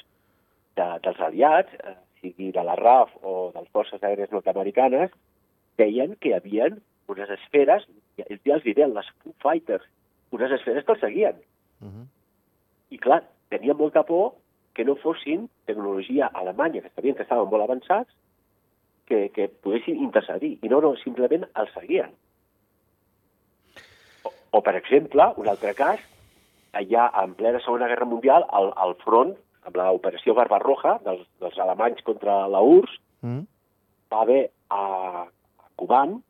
de, 0.77 0.87
dels 1.03 1.21
aliats, 1.21 1.73
eh, 1.75 1.97
sigui 2.21 2.53
de 2.53 2.63
la 2.63 2.77
RAF 2.77 3.11
o 3.23 3.51
de 3.53 3.61
les 3.61 3.69
Forces 3.71 4.03
Aèries 4.03 4.31
Nord-Americanes, 4.31 5.11
deien 5.77 6.15
que 6.21 6.29
hi 6.29 6.33
havia 6.35 6.69
unes 7.09 7.31
esferes, 7.31 7.87
ja 8.17 8.25
els 8.29 8.63
diré, 8.63 8.87
les 8.87 9.07
Foo 9.23 9.35
Fighters, 9.43 9.85
unes 10.31 10.53
esferes 10.53 10.85
que 10.85 10.93
els 10.93 11.01
seguien. 11.01 11.35
Mhm. 11.81 12.07
I 12.91 12.99
clar, 12.99 13.25
tenien 13.49 13.77
molta 13.77 14.05
por 14.05 14.35
que 14.75 14.85
no 14.85 14.95
fossin 14.97 15.49
tecnologia 15.67 16.27
alemanya, 16.27 16.83
que 16.83 16.91
sabien 16.91 17.15
que 17.17 17.23
estaven 17.23 17.49
molt 17.51 17.65
avançats, 17.65 18.15
que, 19.11 19.29
que 19.35 19.49
poguessin 19.51 20.01
intercedir. 20.07 20.55
I 20.63 20.71
no, 20.73 20.81
no, 20.85 20.95
simplement 21.03 21.45
els 21.59 21.75
seguien. 21.75 22.15
O, 24.25 24.33
o 24.57 24.63
per 24.65 24.77
exemple, 24.79 25.27
un 25.43 25.51
altre 25.51 25.75
cas, 25.79 26.01
allà 26.79 27.11
en 27.25 27.35
plena 27.35 27.61
Segona 27.67 27.91
Guerra 27.91 28.09
Mundial, 28.09 28.47
al, 28.55 28.71
al 28.79 28.97
front, 29.03 29.35
amb 29.67 29.77
l'operació 29.77 30.33
Barbarroja 30.39 30.97
dels, 31.05 31.27
dels 31.43 31.59
alemanys 31.61 32.07
contra 32.07 32.47
la 32.49 32.63
URSS, 32.65 32.99
Mm. 33.21 33.45
va 34.13 34.23
haver 34.23 34.51
a, 34.69 35.27
a 35.59 35.67
Kuban 35.77 36.23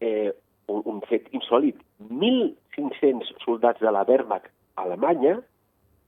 eh, 0.00 0.32
un, 0.66 0.82
un 0.84 1.00
fet 1.08 1.28
insòlid. 1.36 1.76
1.500 2.08 3.34
soldats 3.44 3.80
de 3.80 3.92
la 3.92 4.04
Wehrmacht 4.08 4.48
alemanya 4.76 5.38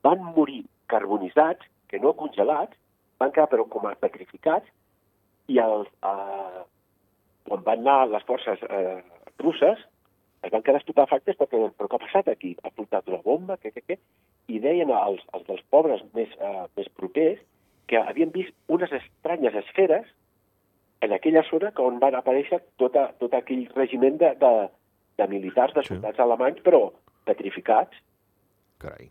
van 0.05 0.25
morir 0.37 0.65
carbonitzats, 0.89 1.65
que 1.89 2.01
no 2.01 2.15
congelats, 2.17 2.77
van 3.21 3.33
quedar 3.33 3.49
però 3.53 3.67
com 3.69 3.87
a 3.89 3.95
petrificats, 4.01 4.69
i 5.49 5.59
els, 5.63 5.89
eh, 6.05 6.65
quan 7.49 7.63
van 7.65 7.81
anar 7.85 8.09
les 8.13 8.25
forces 8.29 8.63
eh, 8.69 8.99
russes, 9.41 9.81
es 10.45 10.53
van 10.55 10.63
quedar 10.63 10.79
estupefactes 10.81 11.37
perquè 11.39 11.59
però 11.75 11.89
què 11.89 11.99
ha 11.99 12.05
passat 12.05 12.29
aquí? 12.31 12.55
Ha 12.63 12.69
explotat 12.71 13.09
una 13.11 13.23
bomba? 13.25 13.57
Què, 13.63 13.73
què, 13.75 13.83
què? 13.89 13.97
I 14.49 14.61
deien 14.63 14.93
als, 14.95 15.25
als 15.35 15.47
dels 15.49 15.65
pobres 15.73 16.05
més, 16.15 16.31
eh, 16.39 16.67
més 16.77 16.89
propers 17.01 17.41
que 17.89 17.99
havien 17.99 18.31
vist 18.31 18.55
unes 18.69 18.93
estranyes 18.93 19.57
esferes 19.65 20.07
en 21.01 21.13
aquella 21.15 21.43
zona 21.51 21.73
on 21.83 21.99
van 22.03 22.15
aparèixer 22.19 22.61
tota, 22.77 23.09
tot 23.19 23.35
aquell 23.35 23.67
regiment 23.75 24.19
de, 24.21 24.35
de, 24.41 24.53
de 25.19 25.27
militars, 25.31 25.75
de 25.75 25.83
Sí. 25.83 25.95
soldats 25.95 26.21
alemanys, 26.21 26.61
però 26.63 26.91
petrificats. 27.25 27.97
Carai. 28.79 29.11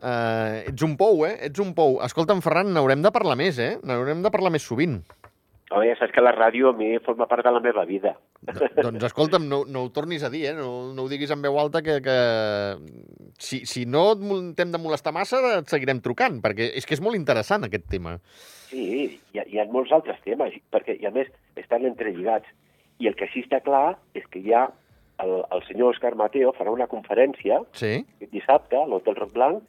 Uh, 0.00 0.64
ets 0.70 0.84
un 0.86 0.96
pou, 0.96 1.26
eh? 1.28 1.36
Ets 1.50 1.60
un 1.60 1.74
pou. 1.76 1.98
Escolta'm, 2.04 2.40
Ferran, 2.44 2.72
n'haurem 2.72 3.02
de 3.04 3.12
parlar 3.12 3.36
més, 3.36 3.58
eh? 3.60 3.74
N'haurem 3.84 4.22
de 4.24 4.32
parlar 4.32 4.52
més 4.54 4.64
sovint. 4.64 5.00
Home, 5.70 5.86
ja 5.86 5.94
saps 5.94 6.10
que 6.10 6.22
la 6.22 6.32
ràdio 6.34 6.72
a 6.72 6.74
mi 6.74 6.88
forma 7.04 7.28
part 7.30 7.46
de 7.46 7.50
la 7.54 7.60
meva 7.62 7.84
vida. 7.86 8.16
Do, 8.42 8.66
doncs 8.88 9.04
escolta'm, 9.06 9.44
no, 9.46 9.60
no 9.70 9.84
ho 9.86 9.90
tornis 9.94 10.24
a 10.26 10.30
dir, 10.32 10.48
eh? 10.50 10.54
no, 10.56 10.90
no 10.96 11.04
ho 11.04 11.10
diguis 11.10 11.30
en 11.30 11.44
veu 11.44 11.60
alta, 11.62 11.82
que, 11.86 12.00
que 12.02 12.16
si, 13.38 13.60
si 13.70 13.84
no 13.86 14.08
t'hem 14.18 14.72
de 14.74 14.80
molestar 14.82 15.14
massa 15.14 15.38
et 15.60 15.70
seguirem 15.70 16.00
trucant, 16.02 16.40
perquè 16.42 16.72
és 16.80 16.88
que 16.88 16.96
és 16.98 17.04
molt 17.04 17.18
interessant 17.20 17.68
aquest 17.68 17.86
tema. 17.92 18.16
Sí, 18.72 18.82
hi 19.30 19.38
ha, 19.38 19.46
hi 19.46 19.62
ha 19.62 19.68
molts 19.70 19.94
altres 19.94 20.18
temes, 20.26 20.58
perquè 20.74 20.98
i 20.98 21.06
a 21.06 21.14
més 21.14 21.30
estan 21.60 21.86
entrelligats. 21.86 22.50
I 23.00 23.06
el 23.12 23.14
que 23.16 23.30
sí 23.30 23.44
està 23.46 23.62
clar 23.62 24.00
és 24.18 24.26
que 24.32 24.42
ha 24.50 24.66
el, 25.22 25.36
el 25.54 25.62
senyor 25.68 25.94
Òscar 25.94 26.16
Mateo 26.18 26.50
farà 26.56 26.72
una 26.74 26.90
conferència 26.90 27.60
sí. 27.78 28.00
dissabte 28.32 28.80
a 28.80 28.88
l'Hotel 28.90 29.20
Roc 29.20 29.36
Blanc 29.36 29.62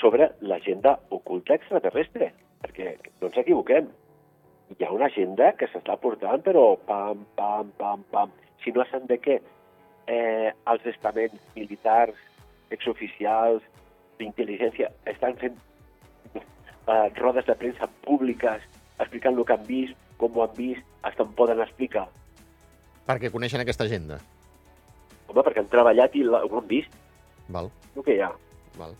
sobre 0.00 0.32
l'agenda 0.40 0.96
oculta 1.10 1.56
extraterrestre, 1.56 2.32
perquè 2.62 2.96
no 3.20 3.30
ens 3.30 3.40
equivoquem 3.42 3.88
hi 4.74 4.84
ha 4.84 4.90
una 4.90 5.06
agenda 5.06 5.52
que 5.58 5.68
s'està 5.70 5.94
portant, 6.02 6.42
però 6.42 6.74
pam, 6.88 7.22
pam, 7.38 7.70
pam, 7.78 8.02
pam. 8.10 8.32
Si 8.64 8.72
no 8.74 8.84
saben 8.90 9.06
de 9.10 9.18
què, 9.22 9.36
eh, 10.10 10.50
els 10.72 10.88
estaments 10.90 11.38
militars, 11.54 12.18
exoficials, 12.74 13.62
d'intel·ligència, 14.18 14.90
estan 15.12 15.36
fent 15.38 15.58
eh, 16.34 17.08
rodes 17.20 17.46
de 17.46 17.54
premsa 17.54 17.88
públiques 18.02 18.64
explicant 18.98 19.36
el 19.36 19.44
que 19.46 19.54
han 19.54 19.66
vist, 19.68 19.94
com 20.18 20.34
ho 20.34 20.46
han 20.46 20.54
vist, 20.56 20.82
fins 21.06 21.22
on 21.22 21.34
poden 21.38 21.62
explicar. 21.62 22.08
Perquè 23.06 23.30
coneixen 23.30 23.62
aquesta 23.62 23.86
agenda. 23.86 24.18
Home, 25.28 25.42
perquè 25.42 25.62
han 25.62 25.70
treballat 25.70 26.16
i 26.16 26.24
ho 26.26 26.40
han 26.42 26.70
vist. 26.70 26.94
Val. 27.54 27.70
El 27.94 28.02
que 28.02 28.16
hi 28.16 28.22
ha. 28.24 28.32
Val. 28.80 28.96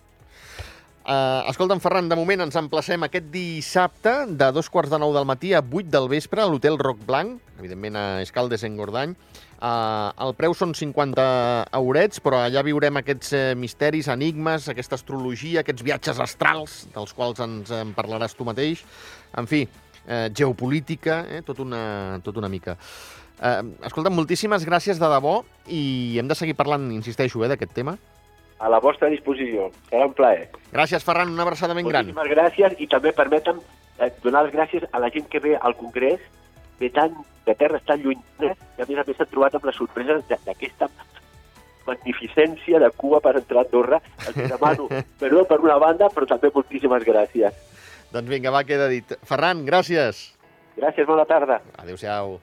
Uh, 1.06 1.46
escolta'm, 1.46 1.78
Ferran, 1.78 2.08
de 2.10 2.16
moment 2.18 2.40
ens 2.42 2.56
emplacem 2.58 3.04
aquest 3.06 3.28
dissabte 3.30 4.10
de 4.26 4.46
dos 4.50 4.66
quarts 4.66 4.90
de 4.90 4.98
nou 4.98 5.12
del 5.14 5.26
matí 5.28 5.52
a 5.54 5.60
8 5.62 5.86
del 5.86 6.08
vespre 6.10 6.42
a 6.42 6.46
l'Hotel 6.50 6.74
Roc 6.82 7.04
Blanc, 7.06 7.36
evidentment 7.60 7.94
a 7.94 8.02
Escaldes, 8.24 8.64
en 8.66 8.74
Gordany. 8.74 9.12
Uh, 9.60 10.10
el 10.26 10.34
preu 10.34 10.56
són 10.58 10.74
50 10.74 11.26
eurets, 11.78 12.18
però 12.24 12.40
allà 12.48 12.64
viurem 12.66 12.98
aquests 12.98 13.36
uh, 13.38 13.42
misteris, 13.54 14.10
enigmes, 14.10 14.66
aquesta 14.72 14.98
astrologia, 14.98 15.62
aquests 15.62 15.86
viatges 15.86 16.18
astrals, 16.26 16.74
dels 16.96 17.14
quals 17.14 17.38
ens 17.46 17.70
en 17.70 17.94
parlaràs 17.94 18.34
tu 18.34 18.48
mateix. 18.50 18.82
En 19.38 19.46
fi, 19.46 19.62
uh, 19.62 20.26
geopolítica, 20.34 21.20
eh, 21.30 21.40
tot, 21.46 21.62
una, 21.62 22.18
tot 22.26 22.42
una 22.42 22.50
mica. 22.50 22.74
Uh, 23.38 23.62
escolta'm, 23.86 24.18
moltíssimes 24.18 24.66
gràcies 24.66 24.98
de 24.98 25.14
debò 25.14 25.38
i 25.70 26.18
hem 26.18 26.26
de 26.26 26.34
seguir 26.34 26.58
parlant, 26.58 26.90
insisteixo, 26.98 27.46
eh, 27.46 27.54
d'aquest 27.54 27.78
tema 27.78 27.94
a 28.58 28.70
la 28.72 28.80
vostra 28.80 29.10
disposició. 29.12 29.70
Serà 29.90 30.06
un 30.08 30.14
plaer. 30.16 30.48
Gràcies, 30.72 31.04
Ferran, 31.04 31.32
una 31.32 31.44
abraçada 31.44 31.74
ben 31.76 31.88
gran. 31.88 32.08
Moltíssimes 32.08 32.32
gràcies 32.32 32.80
i 32.80 32.88
també 32.90 33.12
permetem 33.16 33.60
eh, 33.98 34.10
donar 34.24 34.46
les 34.46 34.54
gràcies 34.54 34.86
a 34.92 35.02
la 35.02 35.10
gent 35.12 35.28
que 35.32 35.42
ve 35.44 35.56
al 35.60 35.76
Congrés 35.76 36.22
de, 36.80 36.90
tant, 36.90 37.14
de 37.46 37.54
terres 37.54 37.84
tan 37.88 38.00
llunyanes 38.02 38.56
que 38.76 38.82
a 38.82 38.88
més 38.88 38.98
a 38.98 39.04
més 39.06 39.18
s'han 39.18 39.30
trobat 39.32 39.56
amb 39.58 39.68
la 39.68 39.76
sorpresa 39.76 40.18
d'aquesta 40.46 40.88
magnificència 41.86 42.80
de 42.82 42.90
cua 42.98 43.20
per 43.22 43.36
entrar 43.38 43.62
a 43.62 43.66
Andorra. 43.68 44.00
Els 44.26 44.40
demano 44.50 44.88
perdó 45.22 45.44
per 45.46 45.60
una 45.62 45.78
banda, 45.82 46.10
però 46.14 46.26
també 46.28 46.50
moltíssimes 46.54 47.06
gràcies. 47.06 47.62
Doncs 48.12 48.30
vinga, 48.30 48.52
va, 48.54 48.64
queda 48.66 48.88
dit. 48.90 49.16
Ferran, 49.26 49.64
gràcies. 49.66 50.30
Gràcies, 50.76 51.06
bona 51.08 51.24
tarda. 51.28 51.60
Adéu-siau. 51.80 52.38